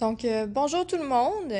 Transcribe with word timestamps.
Donc, 0.00 0.24
euh, 0.24 0.46
bonjour 0.46 0.86
tout 0.86 0.96
le 0.96 1.06
monde. 1.06 1.52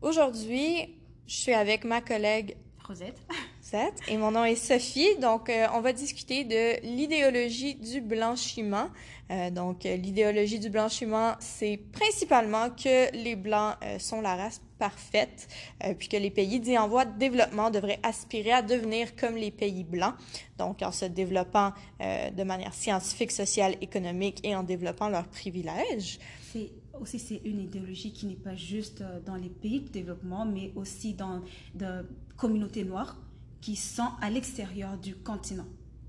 Aujourd'hui, 0.00 0.94
je 1.26 1.34
suis 1.34 1.52
avec 1.52 1.82
ma 1.82 2.00
collègue 2.00 2.56
Rosette. 2.86 3.18
Rosette 3.60 4.00
et 4.06 4.16
mon 4.16 4.30
nom 4.30 4.44
est 4.44 4.54
Sophie. 4.54 5.16
Donc, 5.20 5.50
euh, 5.50 5.66
on 5.74 5.80
va 5.80 5.92
discuter 5.92 6.44
de 6.44 6.80
l'idéologie 6.86 7.74
du 7.74 8.00
blanchiment. 8.00 8.88
Euh, 9.32 9.50
donc, 9.50 9.84
euh, 9.84 9.96
l'idéologie 9.96 10.60
du 10.60 10.70
blanchiment, 10.70 11.34
c'est 11.40 11.80
principalement 11.90 12.70
que 12.70 13.12
les 13.16 13.34
Blancs 13.34 13.74
euh, 13.82 13.98
sont 13.98 14.20
la 14.20 14.36
race 14.36 14.60
parfaite, 14.78 15.48
euh, 15.82 15.94
puis 15.94 16.06
que 16.06 16.16
les 16.16 16.30
pays 16.30 16.60
dits 16.60 16.78
en 16.78 16.86
voie 16.86 17.04
de 17.04 17.18
développement 17.18 17.70
devraient 17.70 17.98
aspirer 18.04 18.52
à 18.52 18.62
devenir 18.62 19.16
comme 19.16 19.34
les 19.34 19.50
pays 19.50 19.82
blancs, 19.82 20.14
donc 20.58 20.82
en 20.82 20.92
se 20.92 21.06
développant 21.06 21.72
euh, 22.00 22.30
de 22.30 22.44
manière 22.44 22.74
scientifique, 22.74 23.32
sociale, 23.32 23.74
économique 23.80 24.38
et 24.44 24.54
en 24.54 24.62
développant 24.62 25.08
leurs 25.08 25.26
privilèges. 25.26 26.20
C'est 26.52 26.70
aussi 27.00 27.18
c'est 27.18 27.40
une 27.44 27.60
idéologie 27.60 28.12
qui 28.12 28.26
n'est 28.26 28.34
pas 28.34 28.54
juste 28.54 29.00
euh, 29.00 29.20
dans 29.20 29.36
les 29.36 29.48
pays 29.48 29.80
de 29.80 29.88
développement, 29.88 30.44
mais 30.44 30.72
aussi 30.74 31.14
dans 31.14 31.42
de 31.74 32.06
communautés 32.36 32.84
noires 32.84 33.16
qui 33.60 33.76
sont 33.76 34.10
à 34.20 34.30
l'extérieur 34.30 34.96
du 34.98 35.16
continent. 35.16 35.66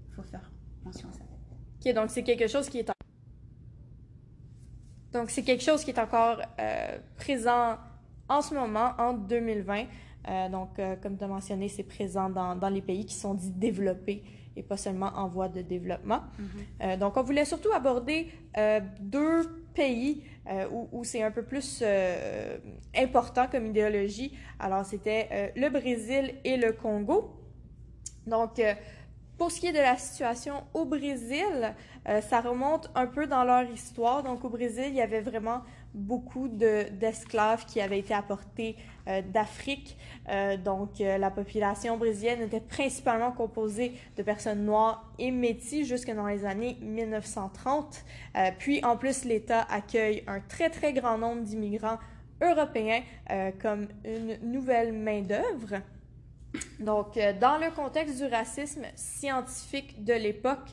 Il 0.09 0.15
faut 0.15 0.23
faire 0.23 0.51
mention 0.83 1.09
à 1.09 1.13
ça. 1.13 1.19
Ok, 1.85 1.93
donc 1.93 2.09
c'est 2.09 2.23
quelque 2.23 2.47
chose 2.47 2.69
qui 2.69 2.79
est 2.79 2.89
en... 2.89 2.93
donc 5.13 5.29
c'est 5.29 5.43
quelque 5.43 5.63
chose 5.63 5.83
qui 5.83 5.91
est 5.91 5.99
encore 5.99 6.41
euh, 6.59 6.97
présent 7.17 7.77
en 8.29 8.41
ce 8.41 8.53
moment 8.53 8.93
en 8.97 9.13
2020. 9.13 9.85
Euh, 10.27 10.49
donc 10.49 10.77
euh, 10.79 10.95
comme 11.01 11.17
tu 11.17 11.23
as 11.23 11.27
mentionné, 11.27 11.69
c'est 11.69 11.83
présent 11.83 12.29
dans, 12.29 12.55
dans 12.55 12.69
les 12.69 12.81
pays 12.81 13.05
qui 13.05 13.15
sont 13.15 13.33
dits 13.33 13.51
développés 13.51 14.23
et 14.55 14.63
pas 14.63 14.77
seulement 14.77 15.11
en 15.15 15.27
voie 15.27 15.49
de 15.49 15.61
développement. 15.61 16.21
Euh, 16.81 16.97
donc 16.97 17.15
on 17.15 17.21
voulait 17.21 17.45
surtout 17.45 17.71
aborder 17.71 18.31
deux 18.99 19.43
pays 19.75 20.23
euh, 20.49 20.67
où, 20.91 21.03
c'est 21.03 21.23
un 21.23 21.31
peu 21.31 21.43
plus 21.43 21.81
euh, 21.81 22.57
important 22.95 23.47
comme 23.47 23.65
idéologie. 23.65 24.37
Alors 24.59 24.85
c'était 24.85 25.27
euh, 25.31 25.49
le 25.55 25.69
Brésil 25.69 26.35
et 26.43 26.57
le 26.57 26.73
Congo. 26.73 27.33
Donc 28.25 28.59
euh, 28.59 28.73
pour 29.37 29.51
ce 29.51 29.59
qui 29.59 29.67
est 29.67 29.73
de 29.73 29.77
la 29.77 29.97
situation 29.97 30.63
au 30.73 30.85
Brésil, 30.85 31.75
ça 32.27 32.41
remonte 32.41 32.89
un 32.95 33.05
peu 33.05 33.27
dans 33.27 33.43
leur 33.43 33.69
histoire. 33.69 34.23
Donc 34.23 34.43
au 34.43 34.49
Brésil, 34.49 34.85
il 34.87 34.95
y 34.95 35.01
avait 35.01 35.21
vraiment 35.21 35.61
beaucoup 35.97 36.47
de- 36.47 36.89
d'esclaves 36.91 37.65
qui 37.65 37.81
avaient 37.81 37.99
été 37.99 38.13
apportés 38.13 38.75
euh, 39.07 39.21
d'Afrique. 39.21 39.97
Euh, 40.29 40.57
donc 40.57 41.01
euh, 41.01 41.17
la 41.17 41.31
population 41.31 41.97
brésilienne 41.97 42.41
était 42.41 42.59
principalement 42.59 43.31
composée 43.31 43.93
de 44.15 44.23
personnes 44.23 44.63
noires 44.65 45.11
et 45.17 45.31
métis 45.31 45.87
jusque 45.87 46.13
dans 46.13 46.27
les 46.27 46.45
années 46.45 46.77
1930. 46.81 48.03
Euh, 48.35 48.51
puis 48.59 48.83
en 48.85 48.95
plus, 48.97 49.25
l'État 49.25 49.65
accueille 49.69 50.23
un 50.27 50.39
très 50.39 50.69
très 50.69 50.93
grand 50.93 51.17
nombre 51.17 51.41
d'immigrants 51.41 51.97
européens 52.39 53.01
comme 53.59 53.87
une 54.05 54.37
nouvelle 54.43 54.93
main-d'œuvre. 54.93 55.81
Donc, 56.79 57.17
dans 57.41 57.57
le 57.57 57.73
contexte 57.75 58.17
du 58.17 58.25
racisme 58.25 58.83
scientifique 58.95 60.03
de 60.03 60.13
l'époque, 60.13 60.69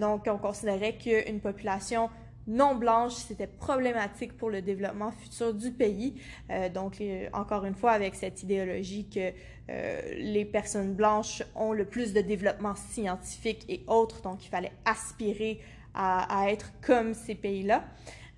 donc 0.00 0.24
on 0.26 0.36
considérait 0.36 0.96
qu'une 0.96 1.38
population 1.38 2.10
non 2.46 2.74
blanche, 2.74 3.14
c'était 3.14 3.46
problématique 3.46 4.36
pour 4.36 4.50
le 4.50 4.62
développement 4.62 5.10
futur 5.10 5.52
du 5.54 5.70
pays. 5.72 6.14
Euh, 6.50 6.68
donc, 6.68 6.98
les- 6.98 7.28
encore 7.32 7.64
une 7.64 7.74
fois, 7.74 7.92
avec 7.92 8.14
cette 8.14 8.42
idéologie 8.42 9.08
que 9.08 9.32
euh, 9.68 10.00
les 10.18 10.44
personnes 10.44 10.94
blanches 10.94 11.42
ont 11.56 11.72
le 11.72 11.84
plus 11.84 12.12
de 12.12 12.20
développement 12.20 12.74
scientifique 12.76 13.64
et 13.68 13.82
autres, 13.88 14.22
donc 14.22 14.44
il 14.44 14.48
fallait 14.48 14.72
aspirer 14.84 15.60
à, 15.94 16.42
à 16.44 16.50
être 16.50 16.72
comme 16.82 17.14
ces 17.14 17.34
pays-là. 17.34 17.84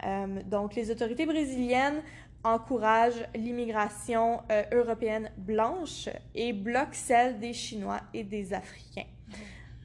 Euh, 0.06 0.42
donc, 0.46 0.74
les 0.74 0.90
autorités 0.90 1.26
brésiliennes 1.26 2.00
encouragent 2.44 3.26
l'immigration 3.34 4.40
euh, 4.50 4.62
européenne 4.72 5.30
blanche 5.36 6.08
et 6.34 6.52
bloquent 6.52 6.92
celle 6.92 7.40
des 7.40 7.52
Chinois 7.52 8.00
et 8.14 8.22
des 8.24 8.54
Africains. 8.54 9.08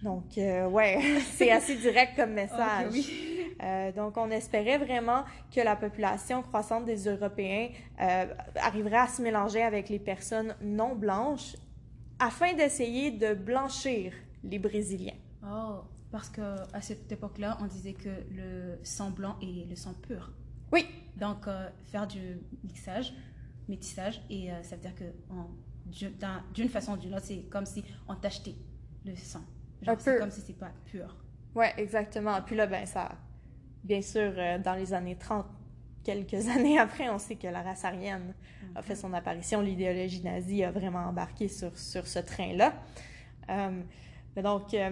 Donc, 0.03 0.37
euh, 0.37 0.67
ouais, 0.67 0.99
c'est 1.33 1.49
assez 1.51 1.75
direct 1.75 2.15
comme 2.15 2.33
message. 2.33 2.89
Oui. 2.91 3.32
Euh, 3.61 3.91
donc, 3.91 4.17
on 4.17 4.29
espérait 4.31 4.77
vraiment 4.77 5.23
que 5.53 5.61
la 5.61 5.75
population 5.75 6.41
croissante 6.41 6.85
des 6.85 7.07
Européens 7.07 7.69
euh, 8.01 8.25
arriverait 8.55 8.97
à 8.97 9.07
se 9.07 9.21
mélanger 9.21 9.61
avec 9.61 9.89
les 9.89 9.99
personnes 9.99 10.55
non 10.61 10.95
blanches 10.95 11.55
afin 12.19 12.53
d'essayer 12.53 13.11
de 13.11 13.33
blanchir 13.33 14.13
les 14.43 14.59
Brésiliens. 14.59 15.15
Oh, 15.45 15.81
parce 16.11 16.29
que 16.29 16.41
à 16.73 16.81
cette 16.81 17.11
époque-là, 17.11 17.57
on 17.61 17.65
disait 17.65 17.93
que 17.93 18.09
le 18.31 18.79
sang 18.83 19.09
blanc 19.11 19.35
est 19.41 19.67
le 19.69 19.75
sang 19.75 19.93
pur. 20.07 20.31
Oui, 20.71 20.87
Donc, 21.17 21.47
euh, 21.47 21.69
faire 21.91 22.07
du 22.07 22.39
mixage, 22.63 23.13
métissage, 23.69 24.21
et 24.29 24.49
ça 24.63 24.75
veut 24.75 24.81
dire 24.81 24.95
que 24.95 25.03
d'une 25.85 26.11
d'un- 26.17 26.43
d'une 26.53 26.69
façon 26.69 26.93
ou 26.93 26.97
d'une 26.97 27.13
autre, 27.13 27.25
c'est 27.25 27.43
comme 27.49 27.65
si 27.65 27.83
on 28.07 28.15
t'achetait 28.15 28.55
le 29.05 29.15
sang. 29.15 29.41
Genre, 29.81 29.95
Un 29.95 29.99
c'est 29.99 30.13
peu. 30.13 30.19
comme 30.19 30.31
si 30.31 30.41
c'est 30.41 30.57
pas 30.57 30.71
pur. 30.85 31.15
ouais, 31.55 31.73
exactement. 31.77 32.41
Puis 32.41 32.55
là, 32.55 32.65
ben, 32.67 32.85
ça, 32.85 33.11
bien 33.83 34.01
sûr, 34.01 34.33
euh, 34.37 34.57
dans 34.57 34.73
les 34.73 34.93
années 34.93 35.17
30, 35.17 35.45
quelques 36.03 36.47
années 36.55 36.79
après, 36.79 37.09
on 37.09 37.19
sait 37.19 37.35
que 37.35 37.47
la 37.47 37.61
race 37.61 37.85
aryenne 37.85 38.33
a 38.75 38.81
fait 38.81 38.95
son 38.95 39.13
apparition. 39.13 39.61
L'idéologie 39.61 40.21
nazie 40.21 40.63
a 40.63 40.71
vraiment 40.71 41.05
embarqué 41.05 41.47
sur, 41.47 41.77
sur 41.77 42.07
ce 42.07 42.19
train-là. 42.19 42.73
Euh, 43.49 43.81
mais 44.35 44.41
donc, 44.41 44.73
euh, 44.73 44.91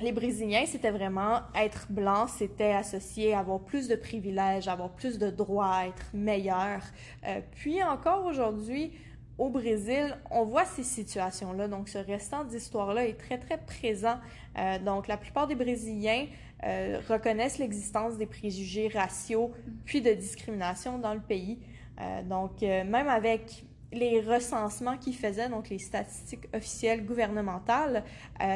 les 0.00 0.12
Brésiliens, 0.12 0.66
c'était 0.66 0.90
vraiment 0.90 1.40
être 1.54 1.86
blanc, 1.90 2.26
c'était 2.26 2.72
associé 2.72 3.34
à 3.34 3.40
avoir 3.40 3.60
plus 3.60 3.88
de 3.88 3.96
privilèges, 3.96 4.68
avoir 4.68 4.90
plus 4.90 5.18
de 5.18 5.30
droits, 5.30 5.86
être 5.86 6.10
meilleur. 6.12 6.82
Euh, 7.26 7.40
puis 7.52 7.82
encore 7.82 8.26
aujourd'hui, 8.26 8.92
au 9.38 9.50
Brésil, 9.50 10.16
on 10.30 10.44
voit 10.44 10.64
ces 10.64 10.82
situations-là. 10.82 11.68
Donc, 11.68 11.88
ce 11.88 11.98
restant 11.98 12.44
d'histoire-là 12.44 13.06
est 13.06 13.18
très, 13.18 13.38
très 13.38 13.58
présent. 13.58 14.18
Euh, 14.58 14.78
donc, 14.78 15.08
la 15.08 15.16
plupart 15.16 15.46
des 15.46 15.54
Brésiliens 15.54 16.26
euh, 16.64 17.00
reconnaissent 17.08 17.58
l'existence 17.58 18.16
des 18.16 18.26
préjugés 18.26 18.88
raciaux 18.88 19.52
puis 19.84 20.00
de 20.00 20.12
discrimination 20.12 20.98
dans 20.98 21.12
le 21.12 21.20
pays. 21.20 21.58
Euh, 22.00 22.22
donc, 22.22 22.62
même 22.62 23.08
avec 23.08 23.64
les 23.92 24.20
recensements 24.20 24.96
qu'ils 24.96 25.16
faisaient, 25.16 25.48
donc 25.48 25.68
les 25.68 25.78
statistiques 25.78 26.48
officielles 26.54 27.04
gouvernementales, 27.06 28.04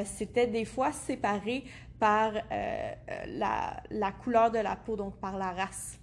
c'était 0.04 0.48
des 0.48 0.64
fois 0.64 0.92
séparé 0.92 1.64
par 2.00 2.32
la 2.50 4.12
couleur 4.22 4.50
de 4.50 4.58
la 4.58 4.74
peau, 4.74 4.96
donc 4.96 5.16
par 5.18 5.38
la 5.38 5.52
race. 5.52 5.99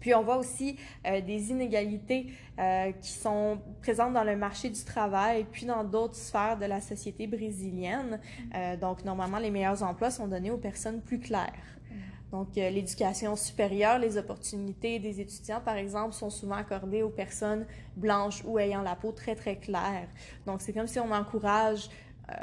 Puis 0.00 0.14
on 0.14 0.22
voit 0.22 0.36
aussi 0.36 0.76
euh, 1.06 1.20
des 1.20 1.50
inégalités 1.50 2.32
euh, 2.58 2.92
qui 2.92 3.10
sont 3.10 3.58
présentes 3.80 4.12
dans 4.12 4.24
le 4.24 4.36
marché 4.36 4.70
du 4.70 4.84
travail, 4.84 5.46
puis 5.50 5.66
dans 5.66 5.84
d'autres 5.84 6.16
sphères 6.16 6.58
de 6.58 6.66
la 6.66 6.80
société 6.80 7.26
brésilienne. 7.26 8.20
Euh, 8.54 8.76
donc 8.76 9.04
normalement, 9.04 9.38
les 9.38 9.50
meilleurs 9.50 9.82
emplois 9.82 10.10
sont 10.10 10.28
donnés 10.28 10.50
aux 10.50 10.58
personnes 10.58 11.00
plus 11.00 11.18
claires. 11.18 11.78
Donc 12.30 12.58
euh, 12.58 12.70
l'éducation 12.70 13.36
supérieure, 13.36 13.98
les 13.98 14.18
opportunités 14.18 14.98
des 14.98 15.20
étudiants, 15.20 15.60
par 15.64 15.76
exemple, 15.76 16.12
sont 16.12 16.30
souvent 16.30 16.56
accordées 16.56 17.02
aux 17.02 17.08
personnes 17.08 17.66
blanches 17.96 18.42
ou 18.44 18.58
ayant 18.58 18.82
la 18.82 18.96
peau 18.96 19.12
très 19.12 19.34
très 19.34 19.56
claire. 19.56 20.08
Donc 20.46 20.60
c'est 20.60 20.72
comme 20.72 20.86
si 20.86 21.00
on 21.00 21.10
encourage 21.10 21.88
euh, 22.30 22.34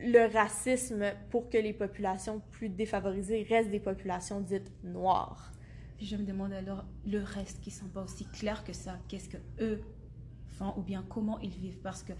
le 0.00 0.32
racisme 0.32 1.04
pour 1.30 1.50
que 1.50 1.58
les 1.58 1.74
populations 1.74 2.40
plus 2.50 2.70
défavorisées 2.70 3.46
restent 3.48 3.70
des 3.70 3.80
populations 3.80 4.40
dites 4.40 4.72
noires. 4.82 5.52
Je 6.02 6.16
me 6.16 6.24
demande 6.24 6.52
alors 6.52 6.84
le 7.06 7.22
reste 7.22 7.60
qui 7.60 7.70
sont 7.70 7.86
pas 7.88 8.02
aussi 8.02 8.24
clairs 8.26 8.64
que 8.64 8.72
ça. 8.72 8.98
Qu'est-ce 9.08 9.28
que 9.28 9.36
eux 9.60 9.80
font 10.48 10.74
ou 10.76 10.82
bien 10.82 11.04
comment 11.08 11.38
ils 11.40 11.50
vivent? 11.50 11.78
Parce 11.82 12.02
que 12.02 12.12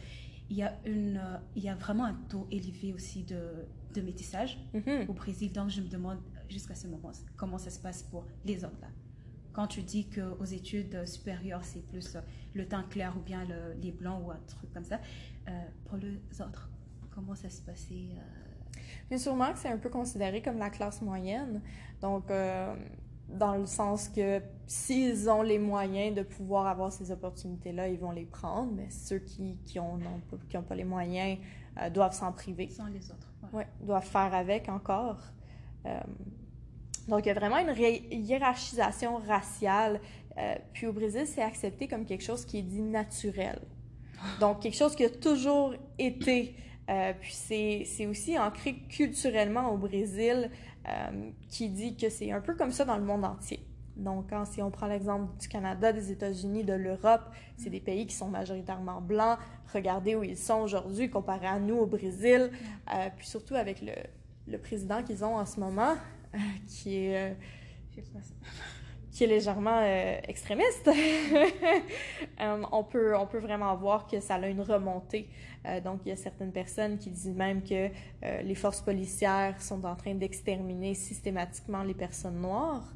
il 0.50 0.56
y 0.56 0.62
a 0.62 0.78
une, 0.84 1.16
euh, 1.16 1.38
il 1.56 1.64
y 1.64 1.68
a 1.68 1.74
vraiment 1.74 2.04
un 2.04 2.14
taux 2.28 2.46
élevé 2.50 2.92
aussi 2.92 3.24
de, 3.24 3.66
de 3.94 4.00
métissage 4.02 4.58
Mhm. 4.74 5.06
au 5.08 5.14
Brésil. 5.14 5.52
Donc 5.52 5.70
je 5.70 5.80
me 5.80 5.88
demande 5.88 6.18
jusqu'à 6.48 6.74
ce 6.74 6.86
moment 6.86 7.10
comment 7.36 7.58
ça 7.58 7.70
se 7.70 7.80
passe 7.80 8.02
pour 8.04 8.26
les 8.44 8.64
autres 8.64 8.80
là? 8.80 8.88
Quand 9.52 9.66
tu 9.66 9.82
dis 9.82 10.08
qu'aux 10.08 10.44
études 10.44 11.06
supérieures 11.06 11.64
c'est 11.64 11.84
plus 11.88 12.14
euh, 12.16 12.20
le 12.54 12.66
teint 12.68 12.84
clair 12.84 13.14
ou 13.18 13.20
bien 13.20 13.44
le- 13.44 13.74
les 13.80 13.90
blancs 13.92 14.22
ou 14.24 14.30
un 14.30 14.40
truc 14.46 14.72
comme 14.72 14.84
ça, 14.84 15.00
euh, 15.48 15.50
pour 15.86 15.96
les 15.98 16.18
autres 16.40 16.70
comment 17.10 17.34
ça 17.34 17.50
se 17.50 17.60
passait 17.62 18.10
euh, 18.12 18.20
Mais 19.10 19.18
sûrement 19.18 19.52
que 19.52 19.58
c'est 19.58 19.68
un 19.68 19.78
peu 19.78 19.90
considéré 19.90 20.40
comme 20.40 20.58
la 20.58 20.70
classe 20.70 21.02
moyenne. 21.02 21.60
Donc, 22.00 22.30
euh, 22.30 22.74
dans 23.32 23.56
le 23.56 23.66
sens 23.66 24.08
que 24.08 24.40
s'ils 24.66 25.28
ont 25.28 25.42
les 25.42 25.58
moyens 25.58 26.14
de 26.14 26.22
pouvoir 26.22 26.66
avoir 26.66 26.92
ces 26.92 27.10
opportunités-là, 27.10 27.88
ils 27.88 27.98
vont 27.98 28.10
les 28.12 28.24
prendre. 28.24 28.72
Mais 28.72 28.88
ceux 28.90 29.18
qui 29.18 29.58
qui 29.66 29.78
ont, 29.78 29.96
non 29.96 30.20
pas, 30.30 30.36
qui 30.48 30.56
ont 30.56 30.62
pas 30.62 30.74
les 30.74 30.84
moyens 30.84 31.38
euh, 31.80 31.90
doivent 31.90 32.14
s'en 32.14 32.32
priver. 32.32 32.68
sans 32.68 32.86
les 32.86 33.10
autres 33.10 33.32
ouais. 33.52 33.60
Ouais, 33.60 33.66
doivent 33.80 34.06
faire 34.06 34.34
avec 34.34 34.68
encore. 34.68 35.20
Euh, 35.86 36.00
donc, 37.08 37.26
il 37.26 37.28
y 37.28 37.30
a 37.30 37.34
vraiment 37.34 37.58
une 37.58 37.74
hiérarchisation 38.10 39.16
raciale. 39.16 40.00
Euh, 40.38 40.54
puis 40.72 40.86
au 40.86 40.92
Brésil, 40.92 41.24
c'est 41.26 41.42
accepté 41.42 41.88
comme 41.88 42.04
quelque 42.04 42.22
chose 42.22 42.44
qui 42.44 42.58
est 42.58 42.62
dit 42.62 42.82
naturel. 42.82 43.60
Donc, 44.40 44.60
quelque 44.60 44.76
chose 44.76 44.94
qui 44.94 45.04
a 45.04 45.10
toujours 45.10 45.74
été. 45.98 46.56
Puis 47.20 47.32
c'est 47.32 47.84
c'est 47.86 48.06
aussi 48.06 48.38
ancré 48.38 48.74
culturellement 48.74 49.72
au 49.72 49.78
Brésil, 49.78 50.50
euh, 50.88 51.30
qui 51.48 51.68
dit 51.68 51.96
que 51.96 52.08
c'est 52.08 52.32
un 52.32 52.40
peu 52.40 52.54
comme 52.54 52.72
ça 52.72 52.84
dans 52.84 52.96
le 52.96 53.04
monde 53.04 53.24
entier. 53.24 53.64
Donc, 53.96 54.30
quand, 54.30 54.44
si 54.46 54.62
on 54.62 54.70
prend 54.70 54.86
l'exemple 54.86 55.36
du 55.38 55.48
Canada, 55.48 55.92
des 55.92 56.10
États-Unis, 56.10 56.64
de 56.64 56.72
l'Europe, 56.72 57.22
c'est 57.56 57.68
des 57.70 57.80
pays 57.80 58.06
qui 58.06 58.14
sont 58.14 58.28
majoritairement 58.28 59.00
blancs. 59.00 59.38
Regardez 59.72 60.14
où 60.16 60.22
ils 60.24 60.38
sont 60.38 60.60
aujourd'hui 60.60 61.10
comparé 61.10 61.46
à 61.46 61.58
nous 61.58 61.76
au 61.76 61.86
Brésil. 61.86 62.50
Euh, 62.92 63.08
puis 63.16 63.26
surtout 63.26 63.54
avec 63.54 63.82
le, 63.82 63.92
le 64.48 64.58
président 64.58 65.02
qu'ils 65.02 65.24
ont 65.24 65.36
en 65.36 65.46
ce 65.46 65.60
moment, 65.60 65.94
euh, 66.34 66.38
qui 66.66 66.96
est... 66.96 67.36
Qui 69.12 69.24
est 69.24 69.26
légèrement 69.26 69.80
euh, 69.82 70.18
extrémiste, 70.26 70.88
euh, 72.40 72.62
on, 72.72 72.82
peut, 72.82 73.14
on 73.14 73.26
peut 73.26 73.40
vraiment 73.40 73.76
voir 73.76 74.06
que 74.06 74.20
ça 74.20 74.36
a 74.36 74.48
une 74.48 74.62
remontée. 74.62 75.28
Euh, 75.66 75.82
donc, 75.82 76.00
il 76.06 76.08
y 76.08 76.12
a 76.12 76.16
certaines 76.16 76.50
personnes 76.50 76.96
qui 76.96 77.10
disent 77.10 77.28
même 77.28 77.62
que 77.62 77.90
les 78.42 78.54
forces 78.54 78.80
policières 78.80 79.60
sont 79.60 79.84
en 79.84 79.96
train 79.96 80.14
d'exterminer 80.14 80.94
systématiquement 80.94 81.82
les 81.82 81.94
personnes 81.94 82.40
noires 82.40 82.94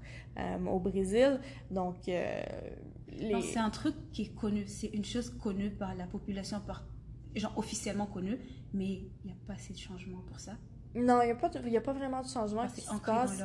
au 0.67 0.81
Brésil. 0.81 1.39
Donc, 1.71 1.97
c'est 2.07 3.59
un 3.59 3.71
truc 3.71 3.95
qui 4.13 4.23
est 4.23 4.35
connu, 4.35 4.65
c'est 4.67 4.89
une 4.89 5.05
chose 5.05 5.31
connue 5.31 5.71
par 5.71 5.95
la 5.95 6.07
population, 6.07 6.61
par, 6.67 6.85
genre 7.35 7.53
officiellement 7.57 8.07
connue, 8.07 8.39
mais 8.73 8.87
il 8.87 9.11
n'y 9.27 9.33
a 9.33 9.37
pas 9.47 9.55
assez 9.55 9.75
de 9.75 9.79
changement 9.79 10.23
pour 10.27 10.41
ça. 10.41 10.53
Non, 10.97 11.21
il 11.23 11.27
n'y 11.27 11.33
a, 11.33 11.35
pas 11.35 11.49
a 11.49 11.81
pas 11.81 11.93
vraiment 11.93 12.23
de 12.23 12.29
changement 12.29 12.63
parce 12.63 12.75
qui 12.75 12.81
se 12.81 12.95
passe. 12.95 13.43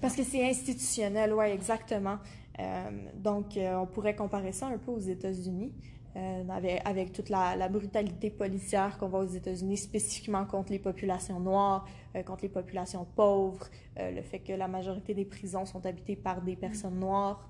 Parce 0.00 0.14
que 0.14 0.22
c'est 0.22 0.46
institutionnel, 0.46 1.32
oui, 1.32 1.46
exactement. 1.46 2.18
Euh, 2.58 2.90
donc, 3.14 3.56
euh, 3.56 3.76
on 3.76 3.86
pourrait 3.86 4.14
comparer 4.14 4.52
ça 4.52 4.66
un 4.66 4.76
peu 4.76 4.90
aux 4.90 4.98
États-Unis, 4.98 5.72
euh, 6.16 6.42
avec, 6.50 6.82
avec, 6.84 7.12
toute 7.12 7.30
la, 7.30 7.56
la 7.56 7.68
brutalité 7.68 8.28
policière 8.30 8.98
qu'on 8.98 9.08
voit 9.08 9.20
aux 9.20 9.28
États-Unis, 9.28 9.78
spécifiquement 9.78 10.44
contre 10.44 10.72
les 10.72 10.78
populations 10.78 11.40
noires, 11.40 11.86
contre 12.26 12.42
les 12.42 12.48
populations 12.48 13.06
pauvres, 13.16 13.68
le 13.96 14.20
fait 14.22 14.40
que 14.40 14.52
la 14.52 14.68
majorité 14.68 15.14
des 15.14 15.24
prisons 15.24 15.64
sont 15.64 15.86
habitées 15.86 16.16
par 16.16 16.42
des 16.42 16.56
personnes 16.56 16.96
mm. 16.96 17.00
noires. 17.00 17.48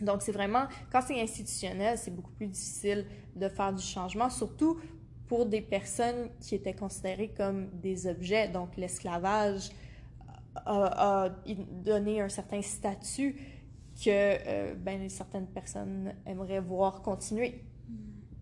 Donc, 0.00 0.22
c'est 0.22 0.32
vraiment, 0.32 0.64
quand 0.92 1.00
c'est 1.02 1.20
institutionnel, 1.20 1.98
c'est 1.98 2.14
beaucoup 2.14 2.32
plus 2.32 2.46
difficile 2.46 3.06
de 3.36 3.48
faire 3.48 3.72
du 3.72 3.82
changement, 3.82 4.30
surtout 4.30 4.78
pour 5.30 5.46
des 5.46 5.60
personnes 5.60 6.28
qui 6.40 6.56
étaient 6.56 6.74
considérées 6.74 7.28
comme 7.28 7.68
des 7.80 8.08
objets. 8.08 8.48
Donc, 8.48 8.76
l'esclavage 8.76 9.70
a, 10.56 11.28
donné 11.84 12.20
un 12.20 12.28
certain 12.28 12.60
statut 12.62 13.36
que 13.94 14.08
euh, 14.08 14.74
ben, 14.74 15.08
certaines 15.08 15.46
personnes 15.46 16.12
aimeraient 16.26 16.58
voir 16.58 17.00
continuer. 17.02 17.62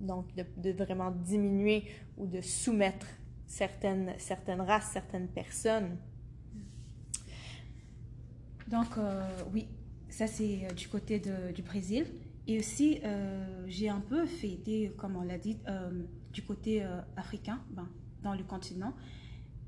Donc, 0.01 0.29
de, 0.35 0.73
vraiment 0.73 1.11
diminuer 1.11 1.85
ou 2.17 2.27
de 2.27 2.41
soumettre 2.41 3.07
certaines, 3.47 4.15
certaines 4.17 4.63
races, 4.63 4.89
certaines 4.91 5.29
personnes. 5.29 5.99
Donc, 8.67 8.97
euh, 8.97 9.29
oui, 9.53 9.69
ça 10.09 10.27
c'est 10.27 10.65
euh, 10.65 10.73
du 10.73 10.89
côté 10.89 11.21
du 11.55 11.61
Brésil. 11.61 12.07
Et 12.47 12.59
aussi, 12.59 13.03
j'ai 13.67 13.91
un 13.91 14.01
peu 14.01 14.25
fêté, 14.25 14.91
comme 14.97 15.17
on 15.17 15.23
l'a 15.23 15.37
dit, 15.37 15.59
du 16.33 16.43
côté 16.43 16.85
euh, 16.85 17.01
africain, 17.17 17.63
ben, 17.71 17.89
dans 18.23 18.35
le 18.35 18.45
continent, 18.45 18.95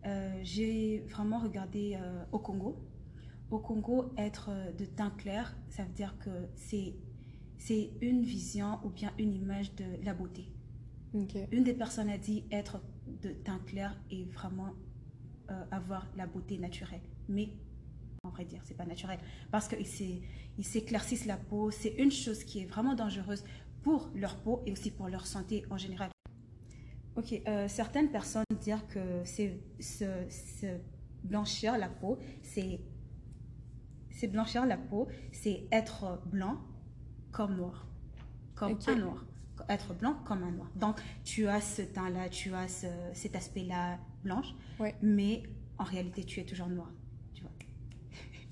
euh, 0.07 0.41
j'ai 0.43 1.01
vraiment 1.09 1.39
regardé 1.39 1.99
euh, 2.01 2.25
au 2.33 2.39
Congo. 2.39 2.79
Au 3.51 3.59
Congo, 3.59 4.13
être 4.17 4.51
de 4.79 4.85
teint 4.85 5.11
clair, 5.11 5.57
ça 5.69 5.85
veut 5.85 5.93
dire 5.93 6.17
que 6.19 6.31
c'est 6.55 6.95
c'est 7.59 7.91
une 8.01 8.23
vision 8.23 8.79
ou 8.85 8.89
bien 8.89 9.13
une 9.19 9.35
image 9.35 9.75
de 9.75 9.85
la 10.03 10.15
beauté. 10.15 10.47
Une 11.13 11.65
des 11.65 11.75
personnes 11.75 12.09
a 12.09 12.17
dit 12.17 12.45
être 12.51 12.81
de 13.23 13.31
teint 13.31 13.59
clair 13.67 14.01
et 14.11 14.25
vraiment 14.25 14.73
avoir 15.71 16.07
la 16.17 16.27
beauté 16.27 16.57
naturelle. 16.57 17.03
Mais 17.29 17.51
en 18.23 18.31
vrai 18.31 18.45
dire, 18.45 18.63
c'est 18.65 18.77
pas 18.77 18.87
naturel 18.87 19.19
parce 19.51 19.69
qu'ils 19.69 20.65
s'éclaircissent 20.65 21.27
la 21.27 21.37
peau. 21.37 21.71
C'est 21.71 21.95
une 21.99 22.13
chose 22.13 22.45
qui 22.45 22.61
est 22.61 22.67
vraiment 22.67 22.95
dangereuse 22.95 23.45
pour 23.83 24.11
leur 24.15 24.37
peau 24.37 24.63
et 24.65 24.73
aussi 24.73 24.91
pour 24.91 25.09
leur 25.09 25.27
santé 25.27 25.65
en 25.71 25.77
général. 25.77 26.11
Ok, 27.17 27.41
euh, 27.47 27.67
certaines 27.69 28.11
personnes 28.11 28.45
disent 28.61 28.85
que 28.89 29.23
c'est 29.25 29.59
se, 29.81 30.67
blanchir 31.25 31.77
la 31.77 31.89
peau, 31.89 32.19
c'est 32.43 32.81
blanchir 34.29 34.65
la 34.67 34.77
peau, 34.77 35.09
c'est 35.33 35.67
être 35.73 36.21
blanc 36.27 36.59
comme 37.33 37.57
noir, 37.57 37.87
comme 38.55 38.79
un 38.87 38.95
noir, 38.95 39.25
être 39.69 39.95
blanc 39.95 40.15
comme 40.25 40.45
un 40.45 40.53
noir. 40.53 40.71
Donc 40.77 41.01
tu 41.25 41.49
as 41.49 41.61
ce 41.61 41.83
teint-là, 41.83 42.29
tu 42.29 42.55
as 42.55 42.69
cet 43.13 43.35
aspect-là 43.35 43.99
blanche, 44.23 44.55
mais 45.03 45.43
en 45.79 45.85
réalité 45.85 46.25
tu 46.25 46.41
es 46.41 46.45
toujours 46.45 46.69
noir, 46.69 46.93
tu 47.35 47.43
vois. 47.43 47.53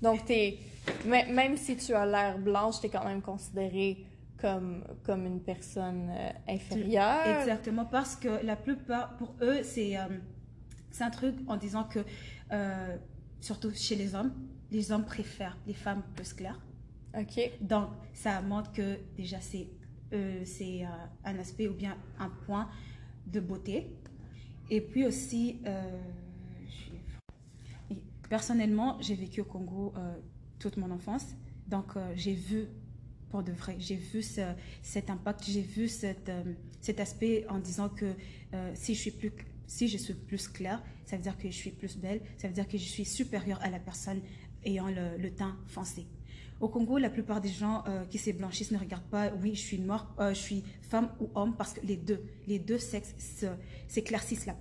Donc 0.01 0.29
es, 0.29 0.59
même 1.05 1.55
si 1.57 1.77
tu 1.77 1.93
as 1.93 2.05
l'air 2.05 2.37
blanche, 2.39 2.81
tu 2.81 2.87
es 2.87 2.89
quand 2.89 3.05
même 3.05 3.21
considéré 3.21 4.05
comme, 4.39 4.83
comme 5.03 5.25
une 5.25 5.41
personne 5.41 6.09
euh, 6.09 6.29
inférieure. 6.47 7.39
Exactement, 7.39 7.85
parce 7.85 8.15
que 8.15 8.43
la 8.45 8.55
plupart, 8.55 9.17
pour 9.17 9.35
eux, 9.41 9.61
c'est 9.63 9.97
euh, 9.97 10.07
c'est 10.91 11.03
un 11.03 11.09
truc 11.09 11.35
en 11.47 11.57
disant 11.57 11.83
que, 11.83 11.99
euh, 12.51 12.97
surtout 13.41 13.71
chez 13.73 13.95
les 13.95 14.15
hommes, 14.15 14.33
les 14.71 14.91
hommes 14.91 15.05
préfèrent 15.05 15.57
les 15.67 15.73
femmes 15.73 16.03
plus 16.15 16.33
claires. 16.33 16.59
OK. 17.17 17.51
Donc, 17.61 17.89
ça 18.13 18.41
montre 18.41 18.71
que 18.71 18.97
déjà, 19.15 19.39
c'est 19.41 19.67
c'est 20.43 20.87
un 21.23 21.37
aspect 21.37 21.67
ou 21.67 21.75
bien 21.75 21.95
un 22.17 22.29
point 22.29 22.67
de 23.27 23.39
beauté. 23.39 23.95
Et 24.71 24.81
puis 24.81 25.05
aussi, 25.05 25.61
personnellement, 28.27 28.97
j'ai 29.01 29.13
vécu 29.13 29.41
au 29.41 29.45
Congo 29.45 29.93
toute 30.57 30.77
mon 30.77 30.89
enfance. 30.89 31.35
Donc, 31.67 31.93
j'ai 32.15 32.33
vu 32.33 32.69
pour 33.29 33.43
de 33.43 33.51
vrai. 33.51 33.75
J'ai 33.79 33.95
vu 33.95 34.21
cet 34.21 35.09
impact, 35.09 35.43
j'ai 35.47 35.61
vu 35.61 35.87
cette, 35.87 36.29
euh, 36.29 36.43
cet 36.81 36.99
aspect 36.99 37.45
en 37.49 37.59
disant 37.59 37.89
que 37.89 38.13
euh, 38.53 38.71
si, 38.75 38.95
je 38.95 38.99
suis 38.99 39.11
plus, 39.11 39.31
si 39.67 39.87
je 39.87 39.97
suis 39.97 40.13
plus 40.13 40.47
claire, 40.47 40.81
ça 41.05 41.15
veut 41.15 41.21
dire 41.21 41.37
que 41.37 41.47
je 41.47 41.55
suis 41.55 41.71
plus 41.71 41.97
belle, 41.97 42.21
ça 42.37 42.47
veut 42.47 42.53
dire 42.53 42.67
que 42.67 42.77
je 42.77 42.83
suis 42.83 43.05
supérieure 43.05 43.59
à 43.61 43.69
la 43.69 43.79
personne 43.79 44.21
ayant 44.65 44.87
le, 44.87 45.29
teint 45.31 45.57
foncé. 45.67 46.05
Au 46.59 46.67
Congo, 46.67 46.97
la 46.97 47.09
plupart 47.09 47.39
des 47.39 47.49
gens 47.49 47.83
euh, 47.87 48.03
qui 48.05 48.17
s'éblanchissent 48.17 48.71
ne 48.71 48.77
regardent 48.77 49.09
pas, 49.09 49.31
oui, 49.41 49.55
je 49.55 49.61
suis 49.61 49.79
noire, 49.79 50.13
je 50.19 50.33
suis 50.33 50.63
femme 50.81 51.09
ou 51.21 51.29
homme, 51.35 51.55
parce 51.55 51.73
que 51.73 51.85
les 51.85 51.95
deux, 51.95 52.21
les 52.47 52.59
deux 52.59 52.77
sexes 52.77 53.45
s'éclaircissent 53.87 54.45
là. 54.45 54.57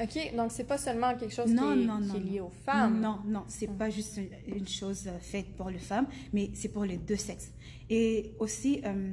OK, 0.00 0.36
donc 0.36 0.52
c'est 0.52 0.64
pas 0.64 0.78
seulement 0.78 1.16
quelque 1.16 1.34
chose 1.34 1.52
qui, 1.52 2.16
est, 2.16 2.20
lié 2.20 2.40
aux 2.40 2.52
femmes. 2.64 3.00
Non, 3.00 3.18
non, 3.26 3.44
c'est 3.48 3.66
n'est 3.66 3.76
pas 3.76 3.90
juste 3.90 4.20
une 4.46 4.68
chose 4.68 5.10
faite 5.20 5.56
pour 5.56 5.70
les 5.70 5.78
femmes, 5.78 6.06
mais 6.32 6.50
c'est 6.54 6.68
pour 6.68 6.84
les 6.84 6.96
deux 6.96 7.16
sexes. 7.16 7.52
Et 7.90 8.32
aussi, 8.38 8.80
euh, 8.84 9.12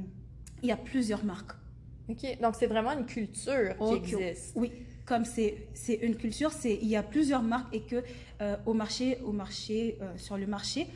il 0.62 0.68
y 0.68 0.72
a 0.72 0.76
plusieurs 0.76 1.24
marques. 1.24 1.52
OK, 2.08 2.38
donc 2.40 2.54
c'est 2.56 2.68
vraiment 2.68 2.92
une 2.92 3.06
culture 3.06 3.76
qui 3.76 3.94
existe. 3.94 4.52
Oui, 4.54 4.70
comme 5.04 5.24
c'est 5.24 5.68
une 6.02 6.16
culture, 6.16 6.50
il 6.64 6.86
y 6.86 6.96
a 6.96 7.02
plusieurs 7.02 7.42
marques 7.42 7.74
et 7.74 7.82
que 7.82 8.02
euh, 8.40 8.56
au 8.66 8.74
marché, 8.74 9.18
au 9.24 9.32
marché 9.32 9.98
euh, 10.00 10.16
sur 10.16 10.36
le 10.36 10.46
marché, 10.46 10.88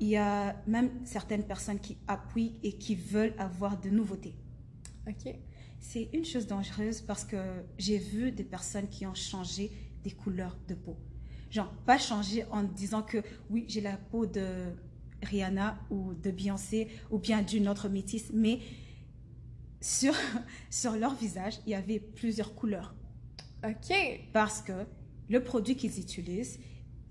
il 0.00 0.08
y 0.08 0.16
a 0.16 0.56
même 0.66 0.90
certaines 1.04 1.44
personnes 1.44 1.78
qui 1.78 1.96
appuient 2.08 2.54
et 2.62 2.72
qui 2.72 2.94
veulent 2.94 3.34
avoir 3.38 3.80
de 3.80 3.88
nouveautés. 3.88 4.34
OK. 5.08 5.34
C'est 5.82 6.08
une 6.12 6.24
chose 6.24 6.46
dangereuse 6.46 7.00
parce 7.00 7.24
que 7.24 7.36
j'ai 7.76 7.98
vu 7.98 8.30
des 8.30 8.44
personnes 8.44 8.88
qui 8.88 9.04
ont 9.04 9.14
changé 9.14 9.72
des 10.04 10.12
couleurs 10.12 10.56
de 10.68 10.74
peau. 10.74 10.96
Genre, 11.50 11.70
pas 11.84 11.98
changé 11.98 12.44
en 12.52 12.62
disant 12.62 13.02
que 13.02 13.18
oui, 13.50 13.64
j'ai 13.68 13.80
la 13.80 13.96
peau 13.96 14.24
de 14.24 14.72
Rihanna 15.24 15.78
ou 15.90 16.14
de 16.14 16.30
Beyoncé 16.30 16.88
ou 17.10 17.18
bien 17.18 17.42
d'une 17.42 17.68
autre 17.68 17.88
métisse, 17.88 18.30
mais 18.32 18.60
sur, 19.80 20.14
sur 20.70 20.92
leur 20.92 21.16
visage, 21.16 21.58
il 21.66 21.72
y 21.72 21.74
avait 21.74 21.98
plusieurs 21.98 22.54
couleurs. 22.54 22.94
OK. 23.64 23.92
Parce 24.32 24.62
que 24.62 24.86
le 25.28 25.42
produit 25.42 25.74
qu'ils 25.74 25.98
utilisent, 25.98 26.60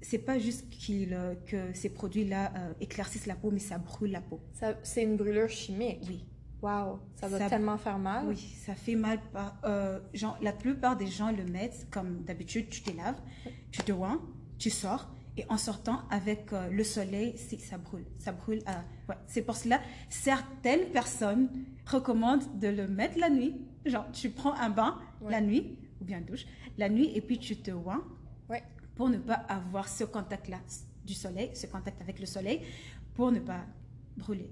c'est 0.02 0.18
pas 0.18 0.40
juste 0.40 0.66
euh, 0.90 1.36
que 1.46 1.74
ces 1.74 1.90
produits-là 1.90 2.54
euh, 2.56 2.74
éclaircissent 2.80 3.28
la 3.28 3.36
peau, 3.36 3.52
mais 3.52 3.60
ça 3.60 3.78
brûle 3.78 4.12
la 4.12 4.22
peau. 4.22 4.40
C'est 4.82 5.04
une 5.04 5.18
brûlure 5.18 5.50
chimique. 5.50 6.00
Oui. 6.08 6.24
Wow, 6.62 7.00
ça 7.16 7.28
doit 7.28 7.40
tellement 7.40 7.78
faire 7.78 7.98
mal. 7.98 8.28
Oui, 8.28 8.38
ça 8.38 8.76
fait 8.76 8.96
mal. 8.96 9.20
Par, 9.34 9.58
euh, 9.64 10.00
genre, 10.14 10.38
la 10.42 10.54
plupart 10.54 10.96
des 10.96 11.08
gens 11.08 11.32
le 11.32 11.44
mettent 11.44 11.88
comme 11.90 12.24
d'habitude, 12.24 12.70
tu 12.70 12.84
te 12.84 12.96
laves, 12.96 13.20
tu 13.72 13.82
te 13.82 13.92
oins, 13.92 14.22
tu 14.60 14.70
sors, 14.70 15.10
et 15.38 15.46
en 15.50 15.58
sortant 15.58 16.02
avec 16.10 16.54
euh, 16.54 16.70
le 16.70 16.84
soleil, 16.84 17.36
ça 17.38 17.78
brûle. 17.78 18.06
Ça 18.20 18.32
brûle. 18.32 18.62
ouais. 19.10 19.16
C'est 19.28 19.42
pour 19.42 19.56
cela, 19.56 19.80
certaines 20.10 20.86
personnes 20.92 21.50
recommandent 21.86 22.60
de 22.60 22.68
le 22.68 22.88
mettre 22.88 23.18
la 23.18 23.30
nuit. 23.30 23.56
Genre, 23.86 24.06
tu 24.12 24.30
prends 24.30 24.54
un 24.54 24.70
bain 24.70 25.00
la 25.28 25.42
nuit, 25.42 25.78
ou 26.00 26.06
bien 26.06 26.22
douche, 26.22 26.46
la 26.78 26.90
nuit, 26.90 27.12
et 27.16 27.22
puis 27.22 27.40
tu 27.40 27.58
te 27.58 27.72
oins 27.72 28.04
ouais. 28.50 28.64
pour 28.96 29.10
ne 29.10 29.18
pas 29.18 29.34
avoir 29.34 29.88
ce 29.88 30.04
contact-là 30.04 30.58
du 31.06 31.14
soleil, 31.14 31.50
ce 31.56 31.66
contact 31.66 32.00
avec 32.02 32.20
le 32.20 32.28
soleil, 32.28 32.62
pour 33.16 33.32
ne 33.32 33.40
pas 33.40 33.66
brûler. 34.18 34.52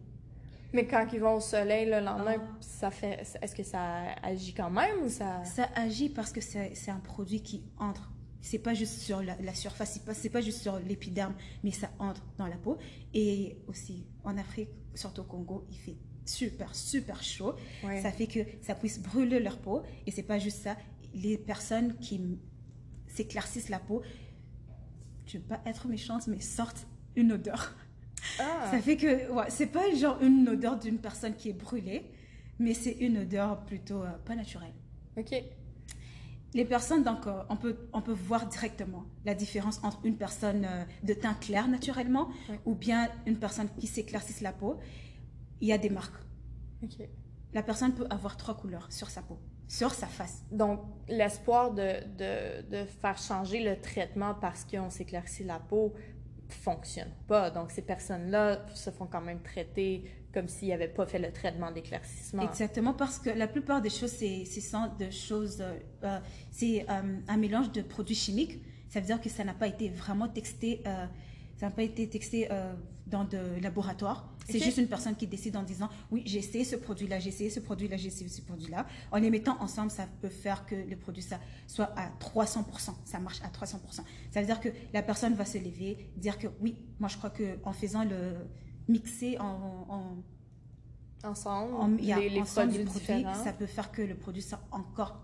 Mais 0.73 0.85
quand 0.85 1.07
ils 1.13 1.19
vont 1.19 1.35
au 1.35 1.39
soleil 1.39 1.85
le 1.85 1.99
lendemain, 1.99 2.35
ah. 2.38 2.57
ça 2.59 2.91
fait, 2.91 3.23
est-ce 3.41 3.55
que 3.55 3.63
ça 3.63 4.13
agit 4.21 4.53
quand 4.53 4.69
même 4.69 5.03
ou 5.03 5.09
ça? 5.09 5.43
Ça 5.43 5.69
agit 5.75 6.09
parce 6.09 6.31
que 6.31 6.41
c'est 6.41 6.91
un 6.91 6.99
produit 6.99 7.41
qui 7.41 7.63
entre 7.79 8.11
c'est 8.41 8.59
pas 8.59 8.73
juste 8.73 8.99
sur 8.99 9.21
la, 9.21 9.53
surface, 9.53 9.93
c'est 9.93 10.05
pas, 10.05 10.13
pas 10.31 10.41
juste 10.41 10.61
sur 10.61 10.79
l'épiderme, 10.79 11.33
mais 11.63 11.71
ça 11.71 11.89
entre 11.99 12.23
dans 12.38 12.47
la 12.47 12.55
peau. 12.55 12.77
Et 13.13 13.57
aussi, 13.67 14.05
en 14.23 14.38
Afrique, 14.38 14.69
surtout 14.95 15.21
au 15.21 15.25
Congo, 15.25 15.65
il 15.69 15.77
fait 15.77 15.97
super, 16.25 16.73
super 16.73 17.21
chaud. 17.21 17.55
Ça 17.81 18.11
fait 18.11 18.27
que 18.27 18.39
ça 18.61 18.75
puisse 18.75 18.99
brûler 18.99 19.39
leur 19.39 19.57
peau. 19.57 19.83
Et 20.07 20.11
c'est 20.11 20.23
pas 20.23 20.39
juste 20.39 20.63
ça. 20.63 20.77
Les 21.13 21.38
personnes 21.38 21.97
qui 21.97 22.39
s'éclaircissent 23.07 23.69
la 23.69 23.79
peau, 23.79 24.01
je 25.25 25.38
veux 25.38 25.43
pas 25.43 25.61
être 25.65 25.88
méchante, 25.88 26.27
mais 26.27 26.39
sortent 26.39 26.88
une 27.15 27.33
odeur. 27.33 27.75
Ah. 28.39 28.72
Ça 28.72 28.79
fait 28.79 28.98
que, 28.98 29.31
ouais, 29.31 29.46
c'est 29.50 29.67
pas 29.67 29.93
genre 29.96 30.17
une 30.22 30.48
odeur 30.50 30.77
d'une 30.77 30.98
personne 30.98 31.36
qui 31.36 31.50
est 31.50 31.53
brûlée, 31.53 32.10
mais 32.58 32.74
c'est 32.74 32.91
une 32.91 33.19
odeur 33.19 33.63
plutôt 33.65 34.03
euh, 34.03 34.12
pas 34.25 34.36
naturelle. 34.36 34.74
Ok. 35.17 35.34
Les 36.55 36.65
personnes, 36.65 37.03
donc, 37.03 37.27
euh, 37.27 37.43
on, 37.50 37.58
peut, 37.58 37.77
on 37.93 38.01
peut 38.01 38.13
voir 38.13 38.48
directement 38.48 39.05
la 39.24 39.36
différence 39.36 39.79
entre 39.84 40.00
une 40.03 40.17
personne 40.17 40.65
euh, 40.65 40.84
de 41.03 41.13
teint 41.13 41.36
clair 41.36 41.67
naturellement 41.67 42.29
ou 42.65 42.74
bien 42.74 43.10
une 43.27 43.38
personne 43.38 43.69
qui 43.77 43.86
s'éclaircisse 43.86 44.41
la 44.41 44.51
peau. 44.51 44.79
Il 45.62 45.67
y 45.67 45.74
a 45.74 45.77
des 45.77 45.89
marques. 45.89 46.15
Ok. 46.84 47.08
La 47.53 47.62
personne 47.62 47.93
peut 47.93 48.08
avoir 48.10 48.38
trois 48.38 48.55
couleurs 48.55 48.91
sur 48.91 49.10
sa 49.10 49.22
peau, 49.22 49.39
sur 49.67 49.91
sa 49.91 50.08
face. 50.08 50.43
Donc, 50.51 50.81
l'espoir 51.08 51.74
de, 51.74 52.03
de, 52.17 52.62
de, 52.69 52.86
faire 52.86 53.17
changer 53.17 53.63
le 53.63 53.79
traitement 53.79 54.36
parce 54.36 54.65
qu'on 54.65 54.89
s'éclaircit 54.89 55.43
la 55.43 55.60
peau 55.60 55.93
fonctionne 56.50 57.12
pas. 57.27 57.50
Donc, 57.50 57.72
ces 57.72 57.82
personnes-là 57.82 58.65
se 58.74 58.89
font 58.89 59.06
quand 59.06 59.22
même 59.22 59.41
traiter 59.41 60.03
comme 60.34 60.48
s'ils 60.48 60.70
n'avaient 60.70 60.88
pas 60.88 61.06
fait 61.06 61.20
le 61.20 61.32
traitement 61.32 61.72
d'éclaircissement. 61.72 62.44
Exactement, 62.44 62.94
parce 62.94 63.18
que 63.18 63.29
la 63.29 63.48
plupart 63.48 63.82
des 63.82 63.89
choses, 63.89 64.12
c'est 64.12 64.44
de 65.00 65.10
choses, 65.10 65.62
euh, 65.62 65.74
euh, 66.03 66.20
c'est 66.51 66.86
euh, 66.89 67.20
un 67.27 67.38
mélange 67.38 67.72
de 67.72 67.82
produits 67.82 68.15
chimiques. 68.15 68.60
Ça 68.89 69.00
veut 69.00 69.06
dire 69.06 69.22
que 69.22 69.29
ça 69.29 69.44
n'a 69.44 69.53
pas 69.53 69.68
été 69.68 69.89
vraiment 69.89 70.27
texté, 70.27 70.84
ça 71.59 71.65
n'a 71.65 71.71
pas 71.71 71.83
été 71.83 72.07
texté 72.07 72.47
dans 73.05 73.25
de 73.25 73.59
laboratoire. 73.61 74.33
C'est 74.47 74.59
juste 74.59 74.77
une 74.77 74.87
personne 74.87 75.15
qui 75.15 75.27
décide 75.27 75.57
en 75.57 75.63
disant 75.63 75.89
oui, 76.09 76.23
j'ai 76.25 76.39
essayé 76.39 76.63
ce 76.63 76.75
produit-là, 76.75 77.19
j'ai 77.19 77.29
essayé 77.29 77.49
ce 77.49 77.59
produit-là, 77.59 77.97
j'ai 77.97 78.07
essayé 78.07 78.29
ce 78.29 78.41
produit-là. 78.41 78.85
En 79.11 79.17
les 79.17 79.29
mettant 79.29 79.61
ensemble, 79.61 79.91
ça 79.91 80.07
peut 80.21 80.29
faire 80.29 80.65
que 80.65 80.75
le 80.75 80.95
produit 80.95 81.21
ça 81.21 81.39
soit 81.67 81.91
à 81.97 82.09
300%. 82.19 82.91
Ça 83.03 83.19
marche 83.19 83.41
à 83.41 83.49
300%. 83.49 83.75
Ça 84.31 84.39
veut 84.39 84.45
dire 84.45 84.61
que 84.61 84.69
la 84.93 85.03
personne 85.03 85.33
va 85.33 85.45
se 85.45 85.57
lever, 85.57 86.11
dire 86.15 86.37
que 86.37 86.47
oui, 86.61 86.77
moi 86.99 87.09
je 87.09 87.17
crois 87.17 87.29
que 87.29 87.59
en 87.63 87.73
faisant 87.73 88.05
le 88.05 88.35
mixer 88.87 89.37
en, 89.39 90.17
ensemble 91.23 91.97
les, 91.97 92.29
les 92.29 92.41
produits, 92.41 92.85
différents. 92.85 93.33
ça 93.43 93.53
peut 93.53 93.65
faire 93.65 93.91
que 93.91 94.01
le 94.01 94.15
produit 94.15 94.41
soit 94.41 94.61
encore 94.71 95.21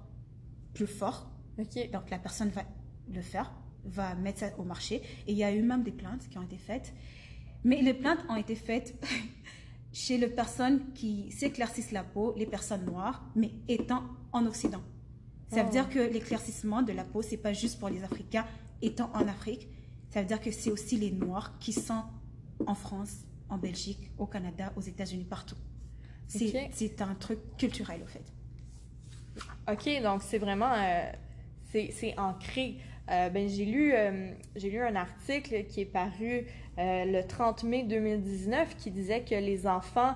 plus 0.73 0.87
fort. 0.87 1.31
Donc 1.57 2.09
la 2.09 2.19
personne 2.19 2.49
va 2.49 2.63
le 3.07 3.21
faire, 3.21 3.53
va 3.85 4.15
mettre 4.15 4.39
ça 4.39 4.49
au 4.57 4.63
marché. 4.63 5.01
Et 5.27 5.31
il 5.31 5.37
y 5.37 5.43
a 5.43 5.53
eu 5.53 5.61
même 5.61 5.83
des 5.83 5.91
plaintes 5.91 6.27
qui 6.29 6.37
ont 6.37 6.43
été 6.43 6.57
faites. 6.57 6.93
Mais 7.63 7.81
les 7.81 7.93
plaintes 7.93 8.19
ont 8.29 8.35
été 8.35 8.55
faites 8.55 8.95
chez 9.91 10.17
les 10.17 10.27
personnes 10.27 10.93
qui 10.93 11.31
s'éclaircissent 11.31 11.91
la 11.91 12.03
peau, 12.03 12.33
les 12.37 12.45
personnes 12.45 12.85
noires, 12.85 13.23
mais 13.35 13.51
étant 13.67 14.03
en 14.31 14.45
Occident. 14.45 14.81
Ça 15.49 15.63
veut 15.63 15.69
oh. 15.69 15.71
dire 15.71 15.89
que 15.89 15.99
l'éclaircissement 15.99 16.81
de 16.81 16.91
la 16.91 17.03
peau, 17.03 17.21
c'est 17.21 17.37
pas 17.37 17.53
juste 17.53 17.79
pour 17.79 17.89
les 17.89 18.03
Africains 18.03 18.45
étant 18.81 19.09
en 19.13 19.27
Afrique. 19.27 19.67
Ça 20.09 20.21
veut 20.21 20.27
dire 20.27 20.41
que 20.41 20.51
c'est 20.51 20.71
aussi 20.71 20.97
les 20.97 21.11
Noirs 21.11 21.57
qui 21.59 21.73
sont 21.73 22.03
en 22.65 22.75
France, 22.75 23.25
en 23.49 23.57
Belgique, 23.57 24.11
au 24.17 24.25
Canada, 24.25 24.73
aux 24.75 24.81
États-Unis, 24.81 25.25
partout. 25.25 25.57
C'est 26.27 27.01
un 27.01 27.15
truc 27.15 27.39
culturel, 27.57 28.01
au 28.03 28.07
fait. 28.07 28.23
OK, 29.71 30.03
donc 30.03 30.21
c'est 30.23 30.39
vraiment... 30.39 30.71
Euh, 30.73 31.11
c'est 31.71 32.17
ancré. 32.17 32.77
Euh, 33.11 33.29
ben, 33.29 33.47
j'ai 33.47 33.65
lu, 33.65 33.93
euh, 33.93 34.31
lu 34.55 34.81
un 34.81 34.95
article 34.95 35.65
qui 35.65 35.81
est 35.81 35.85
paru 35.85 36.47
euh, 36.77 37.05
le 37.05 37.23
30 37.25 37.63
mai 37.63 37.83
2019 37.83 38.75
qui 38.77 38.89
disait 38.89 39.21
que 39.21 39.35
les 39.35 39.67
enfants 39.67 40.15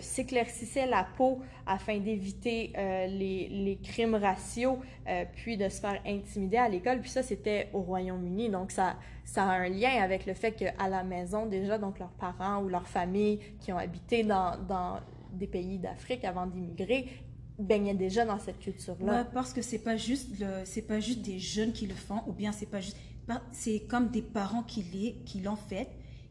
s'éclaircissaient 0.00 0.86
la 0.86 1.06
peau 1.16 1.40
afin 1.66 1.98
d'éviter 1.98 2.72
les, 2.76 3.48
les, 3.48 3.78
crimes 3.82 4.14
raciaux, 4.14 4.78
puis 5.34 5.56
de 5.56 5.68
se 5.68 5.80
faire 5.80 6.00
intimider 6.06 6.58
à 6.58 6.68
l'école. 6.68 7.00
Puis 7.00 7.10
ça, 7.10 7.22
c'était 7.22 7.68
au 7.72 7.80
Royaume-Uni. 7.80 8.50
Donc, 8.50 8.70
ça, 8.70 8.96
ça 9.24 9.44
a 9.44 9.52
un 9.52 9.68
lien 9.68 10.02
avec 10.02 10.26
le 10.26 10.34
fait 10.34 10.52
qu'à 10.52 10.88
la 10.88 11.02
maison, 11.02 11.46
déjà, 11.46 11.78
donc 11.78 11.98
leurs 11.98 12.12
parents 12.12 12.62
ou 12.62 12.68
leurs 12.68 12.88
familles 12.88 13.40
qui 13.60 13.72
ont 13.72 13.78
habité 13.78 14.22
dans, 14.22 14.56
dans 14.68 15.00
des 15.32 15.46
pays 15.46 15.78
d'Afrique 15.78 16.24
avant 16.24 16.46
d'immigrer 16.46 17.08
baignait 17.58 17.94
déjà 17.94 18.24
dans 18.24 18.38
cette 18.38 18.58
culture-là. 18.58 19.24
parce 19.24 19.52
que 19.52 19.62
c'est 19.62 19.78
pas 19.78 19.96
juste 19.96 20.28
c'est 20.64 20.82
pas 20.82 21.00
juste 21.00 21.22
des 21.22 21.38
jeunes 21.38 21.72
qui 21.72 21.86
le 21.86 21.94
font, 21.94 22.22
ou 22.26 22.32
bien 22.32 22.52
c'est 22.52 22.66
pas 22.66 22.80
juste, 22.80 22.96
c'est 23.52 23.80
comme 23.80 24.08
des 24.10 24.22
parents 24.22 24.62
qui 24.62 24.82
qui 25.24 25.40
l'ont 25.40 25.56
fait, 25.56 25.88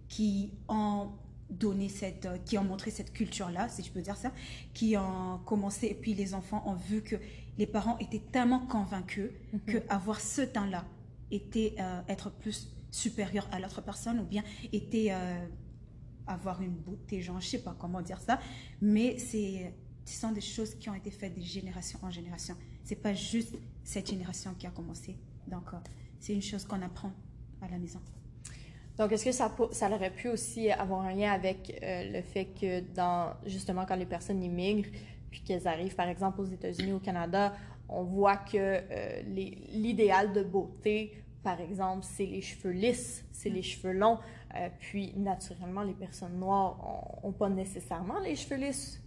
qui 0.07 0.51
ont 0.67 1.09
donné 1.51 1.89
cette, 1.89 2.25
euh, 2.25 2.37
qui 2.45 2.57
ont 2.57 2.63
montré 2.63 2.91
cette 2.91 3.13
culture-là, 3.13 3.69
si 3.69 3.83
je 3.83 3.91
peux 3.91 4.01
dire 4.01 4.15
ça, 4.15 4.31
qui 4.73 4.95
ont 4.97 5.39
commencé, 5.45 5.87
et 5.87 5.93
puis 5.93 6.13
les 6.13 6.33
enfants 6.33 6.63
ont 6.65 6.75
vu 6.75 7.01
que 7.01 7.15
les 7.57 7.67
parents 7.67 7.97
étaient 7.99 8.21
tellement 8.31 8.59
convaincus 8.59 9.31
mhm. 9.53 9.59
que 9.67 9.77
avoir 9.89 10.19
ce 10.19 10.41
temps-là 10.41 10.85
était 11.29 11.75
euh, 11.79 12.01
être 12.07 12.31
plus 12.31 12.73
supérieur 12.89 13.47
à 13.51 13.59
l'autre 13.59 13.81
personne, 13.81 14.19
ou 14.19 14.25
bien 14.25 14.43
était 14.71 15.09
euh, 15.11 15.45
avoir 16.27 16.61
une 16.61 16.75
beauté, 16.75 17.21
genre, 17.21 17.39
je 17.39 17.47
sais 17.47 17.63
pas 17.63 17.75
comment 17.77 18.01
dire 18.01 18.21
ça, 18.21 18.39
mais 18.81 19.17
c'est 19.17 19.73
ce 20.05 20.19
sont 20.19 20.31
des 20.31 20.41
choses 20.41 20.75
qui 20.75 20.89
ont 20.89 20.95
été 20.95 21.11
faites 21.11 21.35
de 21.35 21.41
génération 21.41 21.99
en 22.01 22.11
génération. 22.11 22.55
C'est 22.83 22.95
pas 22.95 23.13
juste 23.13 23.55
cette 23.83 24.09
génération 24.09 24.53
qui 24.57 24.67
a 24.67 24.71
commencé. 24.71 25.15
Donc, 25.47 25.73
euh, 25.73 25.77
c'est 26.19 26.33
une 26.33 26.41
chose 26.41 26.65
qu'on 26.65 26.81
apprend 26.81 27.11
à 27.61 27.67
la 27.67 27.77
maison. 27.77 27.99
Donc, 28.97 29.11
est-ce 29.11 29.25
que 29.25 29.31
ça, 29.31 29.51
ça 29.71 29.89
aurait 29.89 30.11
pu 30.11 30.29
aussi 30.29 30.69
avoir 30.69 31.01
un 31.01 31.13
lien 31.13 31.31
avec 31.31 31.79
euh, 31.81 32.11
le 32.11 32.21
fait 32.21 32.45
que, 32.45 32.83
justement, 33.45 33.85
quand 33.85 33.95
les 33.95 34.05
personnes 34.05 34.43
immigrent, 34.43 34.89
puis 35.29 35.41
qu'elles 35.41 35.67
arrivent, 35.67 35.95
par 35.95 36.09
exemple, 36.09 36.41
aux 36.41 36.45
États-Unis, 36.45 36.93
au 36.93 36.99
Canada, 36.99 37.53
on 37.87 38.03
voit 38.03 38.37
que 38.37 38.57
euh, 38.57 39.21
l'idéal 39.73 40.33
de 40.33 40.43
beauté, 40.43 41.23
par 41.43 41.59
exemple, 41.59 42.05
c'est 42.07 42.25
les 42.25 42.41
cheveux 42.41 42.71
lisses, 42.71 43.25
c'est 43.31 43.49
les 43.49 43.63
cheveux 43.63 43.93
longs. 43.93 44.19
puis, 44.79 45.13
naturellement, 45.15 45.81
les 45.81 45.93
personnes 45.93 46.37
noires 46.37 47.19
n'ont 47.23 47.31
pas 47.31 47.49
nécessairement 47.49 48.19
les 48.19 48.35
cheveux 48.35 48.57
lisses 48.57 49.01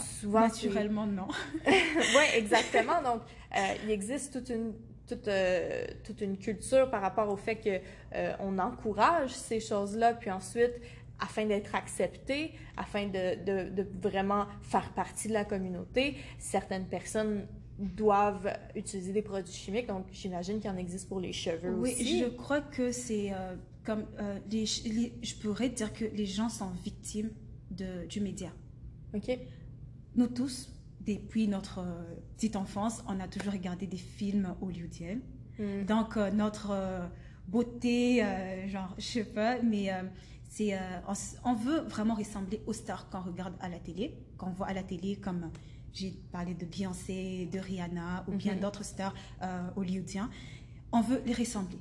souvent. 0.00 0.40
Naturellement, 0.40 1.06
non. 1.06 1.28
oui, 1.66 2.24
exactement. 2.34 3.02
Donc, 3.02 3.22
euh, 3.56 3.74
il 3.84 3.90
existe 3.90 4.32
toute 4.32 4.48
une, 4.50 4.74
toute, 5.06 5.28
euh, 5.28 5.84
toute 6.04 6.20
une 6.20 6.38
culture 6.38 6.90
par 6.90 7.02
rapport 7.02 7.28
au 7.28 7.36
fait 7.36 7.56
qu'on 7.56 7.80
euh, 8.16 8.32
on 8.40 8.58
encourage 8.58 9.30
ces 9.30 9.60
choses-là, 9.60 10.14
puis 10.14 10.30
ensuite, 10.30 10.72
afin 11.20 11.46
d'être 11.46 11.74
accepté, 11.74 12.52
afin 12.76 13.06
de, 13.06 13.44
de, 13.44 13.70
de, 13.70 13.86
vraiment 14.00 14.46
faire 14.62 14.92
partie 14.92 15.28
de 15.28 15.34
la 15.34 15.44
communauté, 15.44 16.16
certaines 16.38 16.86
personnes 16.86 17.46
doivent 17.78 18.52
utiliser 18.74 19.12
des 19.12 19.22
produits 19.22 19.52
chimiques. 19.52 19.86
Donc, 19.86 20.06
j'imagine 20.12 20.60
qu'il 20.60 20.70
en 20.70 20.76
existe 20.76 21.08
pour 21.08 21.20
les 21.20 21.32
cheveux 21.32 21.74
aussi. 21.74 22.02
Oui, 22.02 22.24
je 22.24 22.28
crois 22.28 22.60
que 22.60 22.92
c'est 22.92 23.32
comme... 23.84 24.04
Les, 24.50 24.66
je 24.66 25.34
pourrais 25.36 25.68
dire 25.68 25.92
que 25.92 26.04
les 26.04 26.26
gens 26.26 26.48
sont 26.48 26.70
victimes 26.84 27.30
de, 27.70 28.06
du 28.06 28.20
média. 28.20 28.50
OK 29.14 29.38
nous 30.16 30.26
tous, 30.26 30.68
depuis 31.06 31.48
notre 31.48 31.80
euh, 31.80 32.14
petite 32.36 32.56
enfance, 32.56 33.02
on 33.08 33.18
a 33.20 33.28
toujours 33.28 33.52
regardé 33.52 33.86
des 33.86 33.96
films 33.96 34.54
hollywoodiens. 34.60 35.18
Hmm. 35.58 35.84
Donc, 35.86 36.16
euh, 36.16 36.30
notre 36.30 36.70
euh, 36.70 37.06
beauté, 37.48 38.24
genre, 38.68 38.94
je 38.98 39.04
sais 39.04 39.24
pas, 39.24 39.60
mais 39.62 39.90
c'est, 40.48 40.78
on, 41.44 41.54
veut 41.54 41.80
vraiment 41.80 42.14
ressembler 42.14 42.62
aux 42.66 42.72
stars 42.72 43.10
qu'on 43.10 43.20
regarde 43.20 43.54
à 43.60 43.68
la 43.68 43.78
télé, 43.78 44.14
qu'on 44.38 44.50
voit 44.50 44.68
à 44.68 44.72
la 44.72 44.84
télé, 44.84 45.16
comme 45.16 45.50
j'ai 45.92 46.12
parlé 46.30 46.54
de 46.54 46.64
Beyoncé, 46.64 47.48
de 47.52 47.58
Rihanna, 47.58 48.24
ou 48.28 48.36
bien 48.36 48.54
hmm. 48.54 48.60
d'autres 48.60 48.84
stars 48.84 49.14
hollywoodiens. 49.76 50.30
On 50.92 51.00
veut 51.00 51.20
les 51.26 51.34
ressembler. 51.34 51.78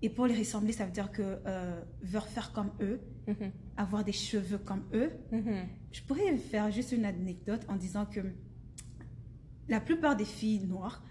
Et 0.00 0.08
pour 0.08 0.26
les 0.26 0.36
ressembler, 0.36 0.72
ça 0.72 0.86
veut 0.86 0.92
dire 0.92 1.12
que 1.12 1.38
veut 2.02 2.20
faire 2.20 2.52
comme 2.52 2.70
eux, 2.80 3.00
mhm. 3.28 3.52
Avoir 3.76 4.04
des 4.04 4.12
cheveux 4.12 4.58
comme 4.58 4.84
eux. 4.92 5.10
Mhm. 5.30 5.66
Je 5.92 6.02
pourrais 6.02 6.36
faire 6.36 6.70
juste 6.70 6.92
une 6.92 7.04
anecdote 7.04 7.62
en 7.68 7.76
disant 7.76 8.06
que 8.06 8.20
la 9.68 9.80
plupart 9.80 10.16
des 10.16 10.24
filles 10.24 10.66
noires 10.66 11.02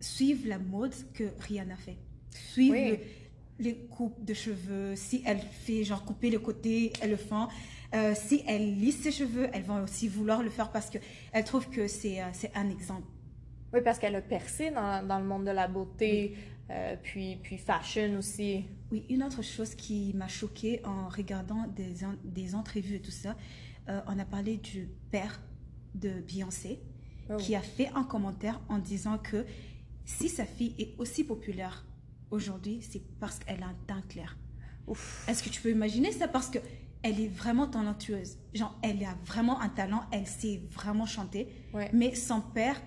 suivent 0.00 0.46
la 0.46 0.58
mode 0.58 0.94
que 1.14 1.24
Rihanna 1.40 1.76
fait. 1.76 1.98
Suivent 2.30 2.98
les 3.58 3.76
coupes 3.86 4.24
de 4.24 4.34
cheveux. 4.34 4.94
Si 4.96 5.22
elle 5.26 5.40
fait 5.40 5.84
genre 5.84 6.04
couper 6.04 6.30
le 6.30 6.38
côté, 6.38 6.92
elles 7.00 7.10
le 7.10 7.16
font. 7.16 7.48
Euh, 7.94 8.14
si 8.14 8.44
elle 8.46 8.78
lisse 8.78 9.00
ses 9.00 9.12
cheveux, 9.12 9.48
elles 9.52 9.62
vont 9.62 9.82
aussi 9.82 10.08
vouloir 10.08 10.42
le 10.42 10.50
faire 10.50 10.70
parce 10.70 10.90
qu'elles 10.90 11.44
trouvent 11.44 11.70
que 11.70 11.88
c'est 11.88 12.20
euh, 12.20 12.48
un 12.54 12.68
exemple. 12.68 13.06
Oui, 13.72 13.80
parce 13.82 13.98
qu'elle 13.98 14.14
a 14.14 14.20
percé 14.20 14.70
dans, 14.70 15.06
dans, 15.06 15.18
le 15.18 15.24
monde 15.24 15.44
de 15.44 15.50
la 15.50 15.68
beauté. 15.68 16.36
Euh, 16.70 16.96
puis, 17.02 17.36
puis 17.42 17.58
fashion 17.58 18.18
aussi. 18.18 18.64
Oui, 18.90 19.04
une 19.08 19.22
autre 19.22 19.42
chose 19.42 19.74
qui 19.74 20.12
m'a 20.14 20.28
choquée 20.28 20.80
en 20.84 21.08
regardant 21.08 21.66
des, 21.68 21.94
des 22.24 22.54
entrevues 22.54 22.96
et 22.96 23.00
tout 23.00 23.10
ça, 23.10 23.36
euh, 23.88 24.00
on 24.06 24.18
a 24.18 24.24
parlé 24.24 24.58
du 24.58 24.88
père 25.10 25.40
de 25.94 26.20
Beyoncé, 26.20 26.80
oh. 27.30 27.36
qui 27.36 27.54
a 27.54 27.60
fait 27.60 27.90
un 27.94 28.04
commentaire 28.04 28.60
en 28.68 28.78
disant 28.78 29.18
que 29.18 29.46
si 30.04 30.28
sa 30.28 30.44
fille 30.44 30.74
est 30.78 30.94
aussi 30.98 31.24
populaire 31.24 31.86
aujourd'hui, 32.30 32.80
c'est 32.82 33.02
parce 33.18 33.38
qu'elle 33.38 33.62
a 33.62 33.68
un 33.68 33.76
teint 33.86 34.02
clair. 34.08 34.36
Est-ce 35.26 35.42
que 35.42 35.48
tu 35.50 35.60
peux 35.60 35.70
imaginer 35.70 36.12
ça? 36.12 36.28
Parce 36.28 36.48
que 36.48 36.58
elle 37.02 37.20
est 37.20 37.28
vraiment 37.28 37.66
talentueuse. 37.68 38.38
Genre, 38.54 38.76
elle 38.82 39.04
a 39.04 39.14
vraiment 39.24 39.60
un 39.60 39.68
talent, 39.68 40.02
elle 40.10 40.26
sait 40.26 40.62
vraiment 40.72 41.06
chanter. 41.06 41.48
Mais 41.92 42.14
son 42.14 42.40
père 42.40 42.80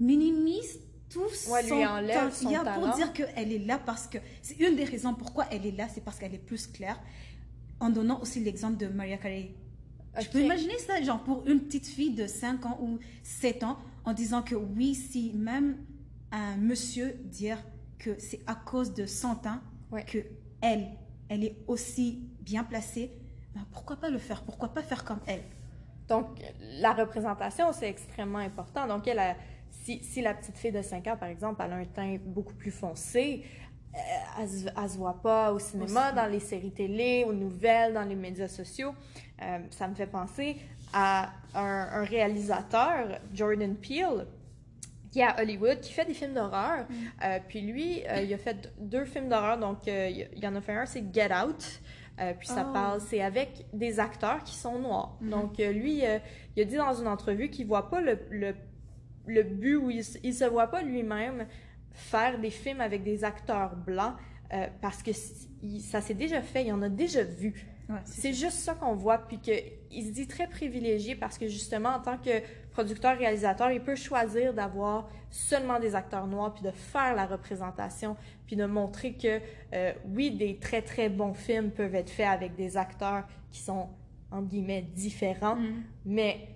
minimise 0.00 0.80
tout 1.08 1.28
son 1.30 1.52
talent. 1.52 2.30
Il 2.42 2.50
y 2.50 2.56
a 2.56 2.64
pour 2.64 2.94
dire 2.94 3.12
qu'elle 3.12 3.52
est 3.52 3.64
là 3.64 3.78
parce 3.78 4.06
que... 4.06 4.18
C'est 4.42 4.58
une 4.60 4.76
des 4.76 4.84
raisons 4.84 5.14
pourquoi 5.14 5.46
elle 5.50 5.66
est 5.66 5.76
là, 5.76 5.88
c'est 5.88 6.02
parce 6.02 6.18
qu'elle 6.18 6.34
est 6.34 6.38
plus 6.38 6.66
claire. 6.66 7.00
En 7.80 7.90
donnant 7.90 8.20
aussi 8.20 8.40
l'exemple 8.40 8.76
de 8.76 8.86
Maria 8.86 9.18
Carey. 9.18 9.54
Tu 10.20 10.28
peux 10.30 10.40
imaginer 10.40 10.78
ça, 10.78 11.02
genre 11.02 11.22
pour 11.22 11.46
une 11.46 11.60
petite 11.60 11.86
fille 11.86 12.14
de 12.14 12.26
5 12.26 12.64
ans 12.64 12.78
ou 12.80 12.98
7 13.22 13.64
ans, 13.64 13.78
en 14.04 14.14
disant 14.14 14.42
que 14.42 14.54
oui, 14.54 14.94
si 14.94 15.32
même 15.34 15.76
un 16.32 16.56
monsieur 16.56 17.18
dire 17.24 17.58
que 17.98 18.18
c'est 18.18 18.40
à 18.46 18.54
cause 18.54 18.94
de 18.94 19.04
son 19.04 19.34
teint 19.34 19.62
que 20.06 20.18
elle, 20.60 20.88
elle 21.28 21.44
est 21.44 21.56
aussi 21.66 22.22
bien 22.40 22.64
placée, 22.64 23.12
ben 23.54 23.64
pourquoi 23.72 23.96
pas 23.96 24.08
le 24.08 24.18
faire? 24.18 24.42
Pourquoi 24.42 24.68
pas 24.68 24.82
faire 24.82 25.04
comme 25.04 25.20
elle? 25.26 25.42
Donc, 26.08 26.26
la 26.80 26.92
représentation, 26.92 27.72
c'est 27.72 27.88
extrêmement 27.88 28.38
important. 28.38 28.86
Donc, 28.86 29.06
elle 29.08 29.18
a, 29.18 29.36
si, 29.70 30.02
si, 30.02 30.20
la 30.20 30.34
petite 30.34 30.58
fille 30.58 30.72
de 30.72 30.82
5 30.82 31.06
ans, 31.06 31.16
par 31.16 31.28
exemple, 31.28 31.62
elle 31.64 31.72
a 31.72 31.76
un 31.76 31.84
teint 31.84 32.16
beaucoup 32.24 32.54
plus 32.54 32.72
foncé, 32.72 33.44
euh, 33.96 34.42
elle 34.42 34.82
ne 34.82 34.88
se 34.88 34.98
voit 34.98 35.20
pas 35.22 35.52
au 35.52 35.58
cinéma, 35.58 36.12
dans 36.12 36.26
les 36.26 36.40
séries 36.40 36.70
télé, 36.70 37.24
aux 37.26 37.32
nouvelles, 37.32 37.94
dans 37.94 38.02
les 38.02 38.14
médias 38.14 38.48
sociaux. 38.48 38.94
Euh, 39.42 39.58
ça 39.70 39.88
me 39.88 39.94
fait 39.94 40.06
penser 40.06 40.56
à 40.92 41.32
un, 41.54 42.04
réalisateur, 42.04 43.18
Jordan 43.32 43.74
Peele, 43.76 44.26
qui 45.10 45.20
est 45.20 45.24
à 45.24 45.40
Hollywood, 45.40 45.80
qui 45.80 45.92
fait 45.92 46.04
des 46.04 46.14
films 46.14 46.34
d'horreur. 46.34 46.84
Mm. 46.88 46.94
Euh, 47.24 47.38
puis 47.48 47.60
lui, 47.62 48.02
il 48.22 48.34
a 48.34 48.38
fait 48.38 48.72
deux 48.78 49.04
films 49.04 49.28
d'horreur. 49.28 49.58
Donc, 49.58 49.86
il 49.86 50.28
y 50.36 50.46
en 50.46 50.54
a 50.54 50.60
fait 50.60 50.74
un, 50.74 50.86
c'est 50.86 51.04
Get 51.12 51.30
Out. 51.32 51.80
puis 52.38 52.48
ça 52.48 52.66
oh. 52.68 52.72
parle, 52.72 53.00
c'est 53.00 53.22
avec 53.22 53.64
des 53.72 53.98
acteurs 53.98 54.44
qui 54.44 54.54
sont 54.54 54.78
noirs. 54.78 55.16
Mm-hmm. 55.22 55.30
Donc, 55.30 55.58
lui, 55.58 56.02
il 56.56 56.62
a 56.62 56.64
dit 56.64 56.76
dans 56.76 56.94
une 56.94 57.08
entrevue 57.08 57.48
qu'il 57.48 57.66
voit 57.66 57.88
pas 57.88 58.00
le, 58.02 58.18
le, 58.30 58.54
le 59.26 59.42
but 59.42 59.76
où 59.76 59.90
il, 59.90 60.02
il 60.22 60.34
se 60.34 60.44
voit 60.44 60.68
pas 60.68 60.82
lui-même 60.82 61.46
faire 61.92 62.38
des 62.38 62.50
films 62.50 62.80
avec 62.80 63.02
des 63.02 63.24
acteurs 63.24 63.74
blancs 63.74 64.14
euh, 64.52 64.66
parce 64.80 65.02
que 65.02 65.10
ça 65.80 66.00
s'est 66.00 66.14
déjà 66.14 66.40
fait, 66.40 66.62
il 66.62 66.68
y 66.68 66.72
en 66.72 66.82
a 66.82 66.88
déjà 66.88 67.24
vu. 67.24 67.66
c'est 68.04 68.32
juste 68.32 68.58
ça 68.58 68.74
qu'on 68.74 68.94
voit, 68.94 69.18
puis 69.18 69.38
qu'il 69.38 70.04
se 70.04 70.10
dit 70.10 70.26
très 70.26 70.46
privilégié 70.46 71.14
parce 71.14 71.38
que 71.38 71.48
justement, 71.48 71.90
en 71.90 72.00
tant 72.00 72.18
que 72.18 72.42
producteur-réalisateur, 72.70 73.70
il 73.70 73.80
peut 73.80 73.96
choisir 73.96 74.52
d'avoir 74.54 75.08
seulement 75.30 75.80
des 75.80 75.94
acteurs 75.94 76.26
noirs, 76.26 76.54
puis 76.54 76.62
de 76.62 76.70
faire 76.70 77.14
la 77.14 77.26
représentation, 77.26 78.16
puis 78.46 78.56
de 78.56 78.66
montrer 78.66 79.14
que, 79.14 79.40
euh, 79.74 79.92
oui, 80.14 80.30
des 80.30 80.58
très 80.58 80.82
très 80.82 81.08
bons 81.08 81.34
films 81.34 81.70
peuvent 81.70 81.94
être 81.94 82.10
faits 82.10 82.28
avec 82.28 82.54
des 82.54 82.76
acteurs 82.76 83.24
qui 83.50 83.60
sont, 83.60 83.88
entre 84.30 84.48
guillemets, 84.48 84.82
différents, 84.82 85.56
mm. 85.56 85.82
mais 86.06 86.55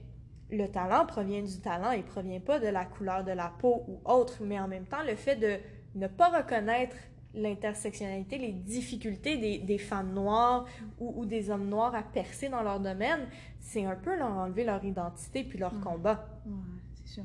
le 0.51 0.67
talent 0.69 1.07
provient 1.07 1.43
du 1.43 1.61
talent, 1.61 1.93
il 1.93 2.03
provient 2.03 2.41
pas 2.41 2.59
de 2.59 2.69
la 2.69 2.85
couleur 2.85 3.25
de 3.25 3.33
la 3.33 3.53
peau 3.59 3.85
ou 3.89 4.01
autre, 4.05 4.39
mais 4.43 4.59
en 4.59 4.69
même 4.69 4.87
temps, 4.87 5.03
le 5.07 5.17
fait 5.17 5.37
de 5.37 5.59
ne 5.95 6.07
pas 6.07 6.29
reconnaître 6.29 6.97
l'intersectionnalité, 7.35 8.39
les 8.39 8.53
difficultés 8.53 9.37
des, 9.37 9.59
des 9.59 9.79
femmes 9.79 10.13
noires 10.13 10.67
ou, 10.99 11.25
des 11.25 11.51
hommes 11.51 11.69
noirs 11.69 11.95
à 11.95 12.03
percer 12.03 12.49
dans 12.49 12.63
leur 12.63 12.81
domaine, 12.81 13.29
c'est 13.61 13.85
un 13.85 13.95
peu 13.95 14.17
leur 14.17 14.31
enlever 14.31 14.65
leur 14.65 14.85
identité 14.85 15.45
puis 15.45 15.59
leur 15.59 15.79
combat. 15.81 16.27
c'est 16.95 17.15
sûr. 17.15 17.25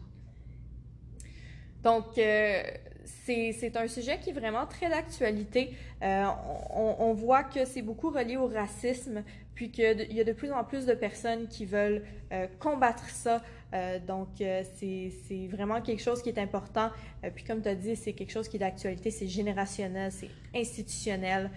Donc, 1.83 2.17
euh, 2.17 2.63
c'est 3.05 3.77
un 3.77 3.87
sujet 3.87 4.19
qui 4.19 4.31
est 4.31 4.33
vraiment 4.33 4.65
très 4.65 4.89
d'actualité. 4.89 5.73
Euh, 6.03 6.25
on, 6.71 7.13
voit 7.13 7.43
que 7.43 7.65
c'est 7.65 7.81
beaucoup 7.81 8.09
relié 8.09 8.37
au 8.37 8.47
racisme, 8.47 9.23
puis 9.53 9.71
qu'il 9.71 10.11
y 10.11 10.19
a 10.19 10.23
de 10.23 10.33
plus 10.33 10.51
en 10.51 10.63
plus 10.63 10.85
de 10.85 10.93
personnes 10.93 11.47
qui 11.47 11.65
veulent 11.65 12.03
euh, 12.31 12.47
combattre 12.59 13.09
ça. 13.09 13.41
Euh, 13.73 13.99
donc, 13.99 14.29
c'est 14.37 15.47
vraiment 15.49 15.81
quelque 15.81 16.01
chose 16.01 16.21
qui 16.21 16.29
est 16.29 16.39
important. 16.39 16.89
puis, 17.35 17.43
comme 17.43 17.61
tu 17.61 17.69
as 17.69 17.75
dit, 17.75 17.95
c'est 17.95 18.13
quelque 18.13 18.31
chose 18.31 18.47
qui 18.47 18.57
est 18.57 18.59
d'actualité, 18.59 19.11
c'est 19.11 19.27
générationnel, 19.27 20.11
c'est 20.11 20.29
institutionnel. 20.55 21.49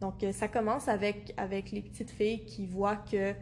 donc, 0.00 0.24
ça 0.32 0.48
commence 0.48 0.88
avec, 0.88 1.34
les 1.72 1.82
petites 1.82 2.10
filles 2.10 2.44
qui 2.44 2.66
voient 2.66 2.96
que 2.96 3.34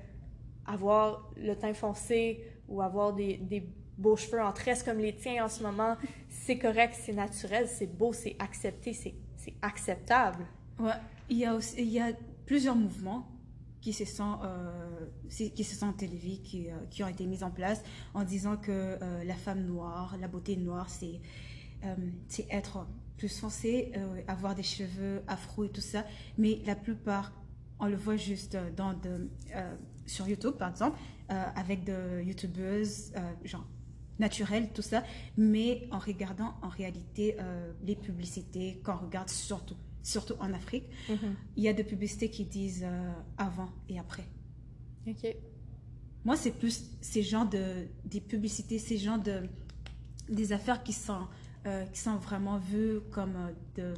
avoir 0.64 1.28
le 1.36 1.56
teint 1.56 1.74
foncé 1.74 2.44
ou 2.68 2.80
avoir 2.80 3.12
des 3.12 3.64
beaux 3.98 4.16
cheveux 4.16 4.42
en 4.42 4.52
tresse 4.52 4.83
comme 4.83 4.98
les 4.98 5.14
tiens 5.14 5.44
en 5.44 5.48
ce 5.48 5.62
moment, 5.62 5.96
c'est 6.28 6.59
correct, 6.59 6.94
c'est 7.00 7.12
naturel, 7.12 7.68
c'est 7.68 7.87
beau, 7.87 8.12
c'est 8.12 8.37
accepté, 8.38 8.92
c'est 8.92 9.14
acceptable. 9.62 10.44
Ouais, 10.78 10.92
il 11.28 11.38
y 11.38 11.44
a 11.44 11.55
aussi, 11.55 11.76
il 11.78 11.90
y 11.90 12.00
a 12.00 12.12
plusieurs 12.46 12.76
mouvements 12.76 13.26
qui 13.81 13.92
se 13.92 14.05
sont, 14.05 14.38
euh, 14.44 15.07
qui 15.28 15.64
se 15.64 15.85
élevés, 16.05 16.38
qui, 16.38 16.70
euh, 16.70 16.74
qui, 16.88 17.02
ont 17.02 17.09
été 17.09 17.26
mis 17.26 17.42
en 17.42 17.50
place 17.50 17.83
en 18.14 18.22
disant 18.22 18.57
que 18.57 18.70
euh, 18.70 19.24
la 19.24 19.35
femme 19.35 19.64
noire, 19.64 20.16
la 20.20 20.28
beauté 20.28 20.57
noire, 20.57 20.88
c'est 20.88 21.20
c'est 22.28 22.46
être 22.48 22.87
plus 23.16 23.40
foncé, 23.40 23.90
avoir 24.28 24.55
des 24.55 24.62
cheveux 24.62 25.20
afro 25.26 25.64
et 25.64 25.68
tout 25.68 25.81
ça. 25.81 26.05
Mais 26.38 26.61
la 26.64 26.76
plupart, 26.76 27.33
on 27.81 27.87
le 27.87 27.96
voit 27.96 28.14
juste 28.14 28.57
dans 28.76 28.92
de, 28.92 29.28
sur 30.07 30.28
YouTube, 30.28 30.52
par 30.52 30.70
exemple, 30.70 30.96
avec 31.28 31.83
de 31.83 32.22
youtubeuses, 32.22 33.12
genre 33.42 33.66
naturelles, 34.22 34.70
tout 34.72 34.82
ça. 34.82 35.04
Mais 35.37 35.87
en 35.90 35.98
regardant 35.98 36.54
en 36.62 36.68
réalité 36.68 37.37
les 37.85 37.96
publicités, 37.96 38.80
qu'on 38.82 38.96
regarde 38.96 39.28
surtout 39.28 39.76
surtout 40.02 40.35
en 40.40 40.52
Afrique, 40.52 40.85
mhm. 41.08 41.37
il 41.56 41.62
y 41.62 41.68
a 41.68 41.72
des 41.72 41.85
publicités 41.85 42.28
qui 42.28 42.44
disent 42.44 42.85
euh, 42.85 43.12
avant 43.38 43.70
et 43.88 43.98
après. 43.98 44.26
Ok. 45.06 45.35
Moi, 46.24 46.37
c'est 46.37 46.52
plus 46.52 46.85
ces 47.00 47.22
genres 47.22 47.48
de 47.48 47.87
des 48.04 48.20
publicités, 48.20 48.78
ces 48.78 48.98
genres 48.98 49.18
de 49.18 49.42
des 50.28 50.52
affaires 50.52 50.82
qui 50.82 50.92
sont 50.92 51.26
euh, 51.66 51.85
qui 51.87 52.00
sont 52.00 52.16
vraiment 52.16 52.58
vues 52.58 53.00
comme 53.11 53.37
euh, 53.37 53.52
de 53.76 53.94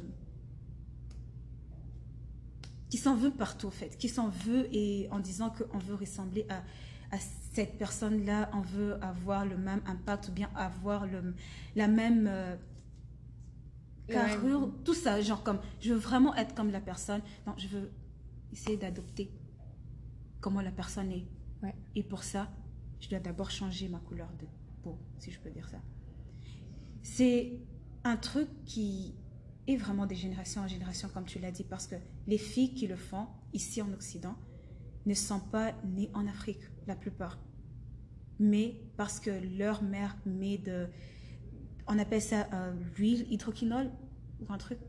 qui 2.89 2.97
sont 2.97 3.15
vues 3.15 3.31
partout 3.31 3.67
en 3.67 3.71
fait, 3.71 3.97
qui 3.97 4.09
sont 4.09 4.29
vues 4.29 4.65
et 4.71 5.07
en 5.11 5.19
disant 5.19 5.49
qu'on 5.49 5.77
veut 5.77 5.95
ressembler 5.95 6.45
à, 6.49 6.63
à 7.15 7.19
cette 7.53 7.77
personne-là, 7.77 8.49
on 8.53 8.61
veut 8.61 9.03
avoir 9.03 9.45
le 9.45 9.57
même 9.57 9.81
impact 9.85 10.29
ou 10.29 10.31
bien 10.31 10.49
avoir 10.55 11.05
le, 11.05 11.33
la 11.75 11.87
même 11.87 12.29
carrure, 14.07 14.71
tout 14.83 14.93
ça, 14.93 15.21
genre 15.21 15.43
comme, 15.43 15.59
je 15.79 15.93
veux 15.93 15.99
vraiment 15.99 16.35
être 16.35 16.53
comme 16.53 16.71
la 16.71 16.81
personne. 16.81 17.21
Non, 17.47 17.53
je 17.57 17.67
veux 17.67 17.91
essayer 18.51 18.77
d'adopter 18.77 19.31
comment 20.41 20.61
la 20.61 20.71
personne 20.71 21.11
est. 21.11 21.25
Et 21.95 22.03
pour 22.03 22.23
ça, 22.23 22.49
je 22.99 23.09
dois 23.09 23.19
d'abord 23.19 23.49
changer 23.49 23.87
ma 23.89 23.99
couleur 23.99 24.29
de 24.39 24.45
peau, 24.83 24.99
si 25.17 25.31
je 25.31 25.39
peux 25.39 25.49
dire 25.49 25.67
ça. 25.67 25.77
C'est 27.01 27.59
un 28.03 28.17
truc 28.17 28.47
qui 28.65 29.15
est 29.67 29.77
vraiment 29.77 30.05
des 30.05 30.15
générations 30.15 30.61
en 30.61 30.67
génération, 30.67 31.09
comme 31.09 31.25
tu 31.25 31.39
l'as 31.39 31.51
dit, 31.51 31.63
parce 31.63 31.87
que 31.87 31.95
les 32.27 32.37
filles 32.37 32.73
qui 32.73 32.87
le 32.87 32.95
font 32.95 33.27
ici 33.53 33.81
en 33.81 33.91
Occident 33.93 34.35
ne 35.05 35.13
sont 35.13 35.39
pas 35.39 35.73
nées 35.83 36.11
en 36.13 36.27
Afrique, 36.27 36.61
la 36.87 36.95
plupart. 36.95 37.39
Mais 38.39 38.81
parce 38.97 39.19
que 39.19 39.31
leur 39.57 39.81
mère 39.83 40.17
met 40.25 40.57
de, 40.57 40.87
on 41.87 41.97
appelle 41.99 42.21
ça 42.21 42.47
euh, 42.53 42.73
l'huile 42.97 43.25
hydroquinol 43.31 43.89
ou 44.41 44.51
un 44.51 44.57
truc, 44.57 44.79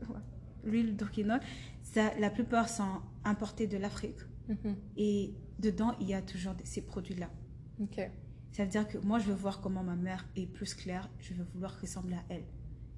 l'huile 0.63 0.89
hydroquinol. 0.89 1.39
Ça, 1.83 2.11
la 2.19 2.29
plupart 2.29 2.69
sont 2.69 3.01
importés 3.23 3.67
de 3.67 3.77
l'Afrique. 3.77 4.19
Mhm. 4.49 4.75
Et 4.97 5.33
dedans, 5.59 5.95
il 5.99 6.07
y 6.07 6.13
a 6.13 6.21
toujours 6.21 6.53
ces 6.63 6.81
produits-là. 6.81 7.29
Ça 8.51 8.63
veut 8.63 8.69
dire 8.69 8.87
que 8.87 8.97
moi, 8.97 9.19
je 9.19 9.25
veux 9.25 9.35
voir 9.35 9.61
comment 9.61 9.83
ma 9.83 9.95
mère 9.95 10.27
est 10.35 10.47
plus 10.47 10.73
claire. 10.73 11.09
Je 11.19 11.33
veux 11.33 11.45
vouloir 11.53 11.79
ressembler 11.79 12.15
à 12.15 12.23
elle. 12.29 12.45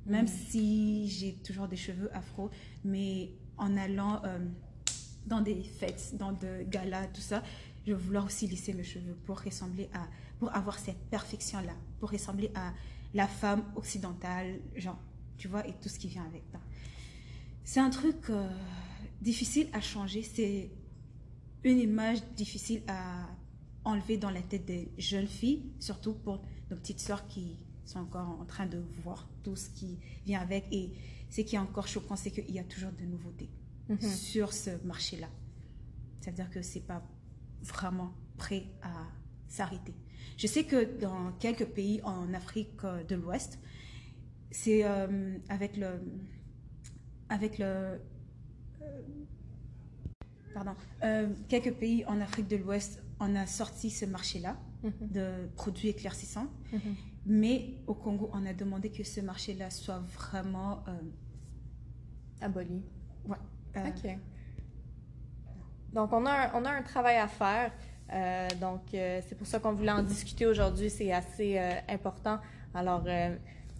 Même 0.05 0.25
mhm. 0.25 0.27
si 0.27 1.07
j'ai 1.09 1.33
toujours 1.35 1.67
des 1.67 1.75
cheveux 1.75 2.15
afro, 2.15 2.49
mais 2.83 3.33
en 3.57 3.75
allant 3.75 4.21
euh, 4.23 4.39
dans 5.27 5.41
des 5.41 5.61
fêtes, 5.63 6.15
dans 6.17 6.31
des 6.31 6.65
galas, 6.67 7.07
tout 7.07 7.21
ça, 7.21 7.43
je 7.89 7.95
vouloir 7.95 8.25
aussi 8.25 8.47
lisser 8.47 8.73
mes 8.73 8.83
cheveux 8.83 9.15
pour 9.25 9.41
ressembler 9.41 9.89
à, 9.93 10.07
pour 10.37 10.55
avoir 10.55 10.77
cette 10.77 11.09
perfection-là, 11.09 11.73
pour 11.99 12.11
ressembler 12.11 12.51
à 12.55 12.73
la 13.13 13.27
femme 13.27 13.63
occidentale, 13.75 14.59
genre, 14.75 14.99
tu 15.37 15.47
vois, 15.47 15.67
et 15.67 15.73
tout 15.73 15.89
ce 15.89 15.97
qui 15.97 16.07
vient 16.07 16.25
avec. 16.25 16.43
C'est 17.63 17.79
un 17.79 17.89
truc 17.89 18.29
euh, 18.29 18.49
difficile 19.21 19.67
à 19.73 19.81
changer, 19.81 20.21
c'est 20.23 20.71
une 21.63 21.79
image 21.79 22.23
difficile 22.35 22.83
à 22.87 23.27
enlever 23.83 24.17
dans 24.17 24.29
la 24.29 24.41
tête 24.41 24.65
des 24.65 24.91
jeunes 24.97 25.27
filles, 25.27 25.71
surtout 25.79 26.13
pour 26.13 26.41
nos 26.69 26.77
petites 26.77 26.99
sœurs 26.99 27.27
qui 27.27 27.57
sont 27.85 27.99
encore 27.99 28.29
en 28.39 28.45
train 28.45 28.67
de 28.67 28.83
voir 29.03 29.27
tout 29.43 29.55
ce 29.55 29.69
qui 29.69 29.97
vient 30.25 30.41
avec. 30.41 30.65
Et 30.71 30.91
ce 31.29 31.41
qui 31.41 31.55
est 31.55 31.59
encore 31.59 31.87
choquant, 31.87 32.15
c'est 32.15 32.31
qu'il 32.31 32.51
y 32.51 32.59
a 32.59 32.63
toujours 32.63 32.91
de 32.91 33.05
nouveautés 33.05 33.49
mhm. 33.87 33.99
sur 33.99 34.53
ce 34.53 34.71
marché-là. 34.85 35.29
Ça 36.21 36.29
veut 36.29 36.35
dire 36.35 36.49
que 36.49 36.61
c'est 36.61 36.85
pas 36.85 37.03
vraiment 37.63 38.13
prêt 38.37 38.65
à 38.81 38.91
s'arrêter. 39.47 39.93
Je 40.37 40.47
sais 40.47 40.63
que 40.63 40.99
dans 40.99 41.31
quelques 41.39 41.65
pays 41.65 42.01
en 42.03 42.33
Afrique 42.33 42.81
de 43.07 43.15
l'Ouest, 43.15 43.59
c'est 44.51 44.83
euh, 44.85 45.37
avec 45.49 45.77
le 45.77 46.01
avec 47.29 47.57
le 47.59 47.65
euh, 47.65 49.01
pardon 50.53 50.71
euh, 51.03 51.29
quelques 51.47 51.73
pays 51.75 52.03
en 52.05 52.19
Afrique 52.21 52.47
de 52.47 52.55
l'Ouest 52.57 53.03
on 53.19 53.35
a 53.35 53.45
sorti 53.45 53.89
ce 53.89 54.05
marché-là 54.05 54.57
Mhm. 54.81 54.93
de 55.11 55.47
produits 55.55 55.89
éclaircissants 55.89 56.47
Mhm. 56.71 56.95
mais 57.25 57.83
au 57.85 57.93
Congo 57.93 58.29
on 58.33 58.45
a 58.45 58.53
demandé 58.53 58.89
que 58.89 59.03
ce 59.03 59.19
marché-là 59.21 59.69
soit 59.69 59.99
vraiment 59.99 60.83
euh, 60.87 60.97
Aboli. 62.41 62.81
ouais, 63.25 63.37
euh, 63.77 63.89
OK. 63.89 64.17
Donc, 65.93 66.13
on 66.13 66.25
a 66.25 66.31
un, 66.31 66.51
on 66.53 66.65
a 66.65 66.71
un 66.71 66.81
travail 66.81 67.17
à 67.17 67.27
faire. 67.27 67.71
Euh, 68.11 68.47
donc, 68.59 68.81
euh, 68.93 69.21
c'est 69.27 69.35
pour 69.35 69.47
ça 69.47 69.59
qu'on 69.59 69.73
voulait 69.73 69.91
en 69.91 70.03
discuter 70.03 70.45
aujourd'hui. 70.45 70.89
C'est 70.89 71.11
assez 71.11 71.57
euh, 71.57 71.73
important. 71.87 72.39
Alors, 72.73 73.03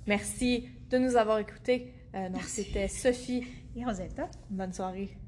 merci 0.08 0.70
de 0.90 0.98
nous 0.98 1.16
avoir 1.16 1.40
écoutés. 1.40 1.94
Donc, 2.14 2.44
c'était 2.44 2.88
Sophie. 2.88 3.46
et 3.76 3.86
Rosetta 3.86 4.28
Bonne 4.50 4.74
soirée. 4.74 5.20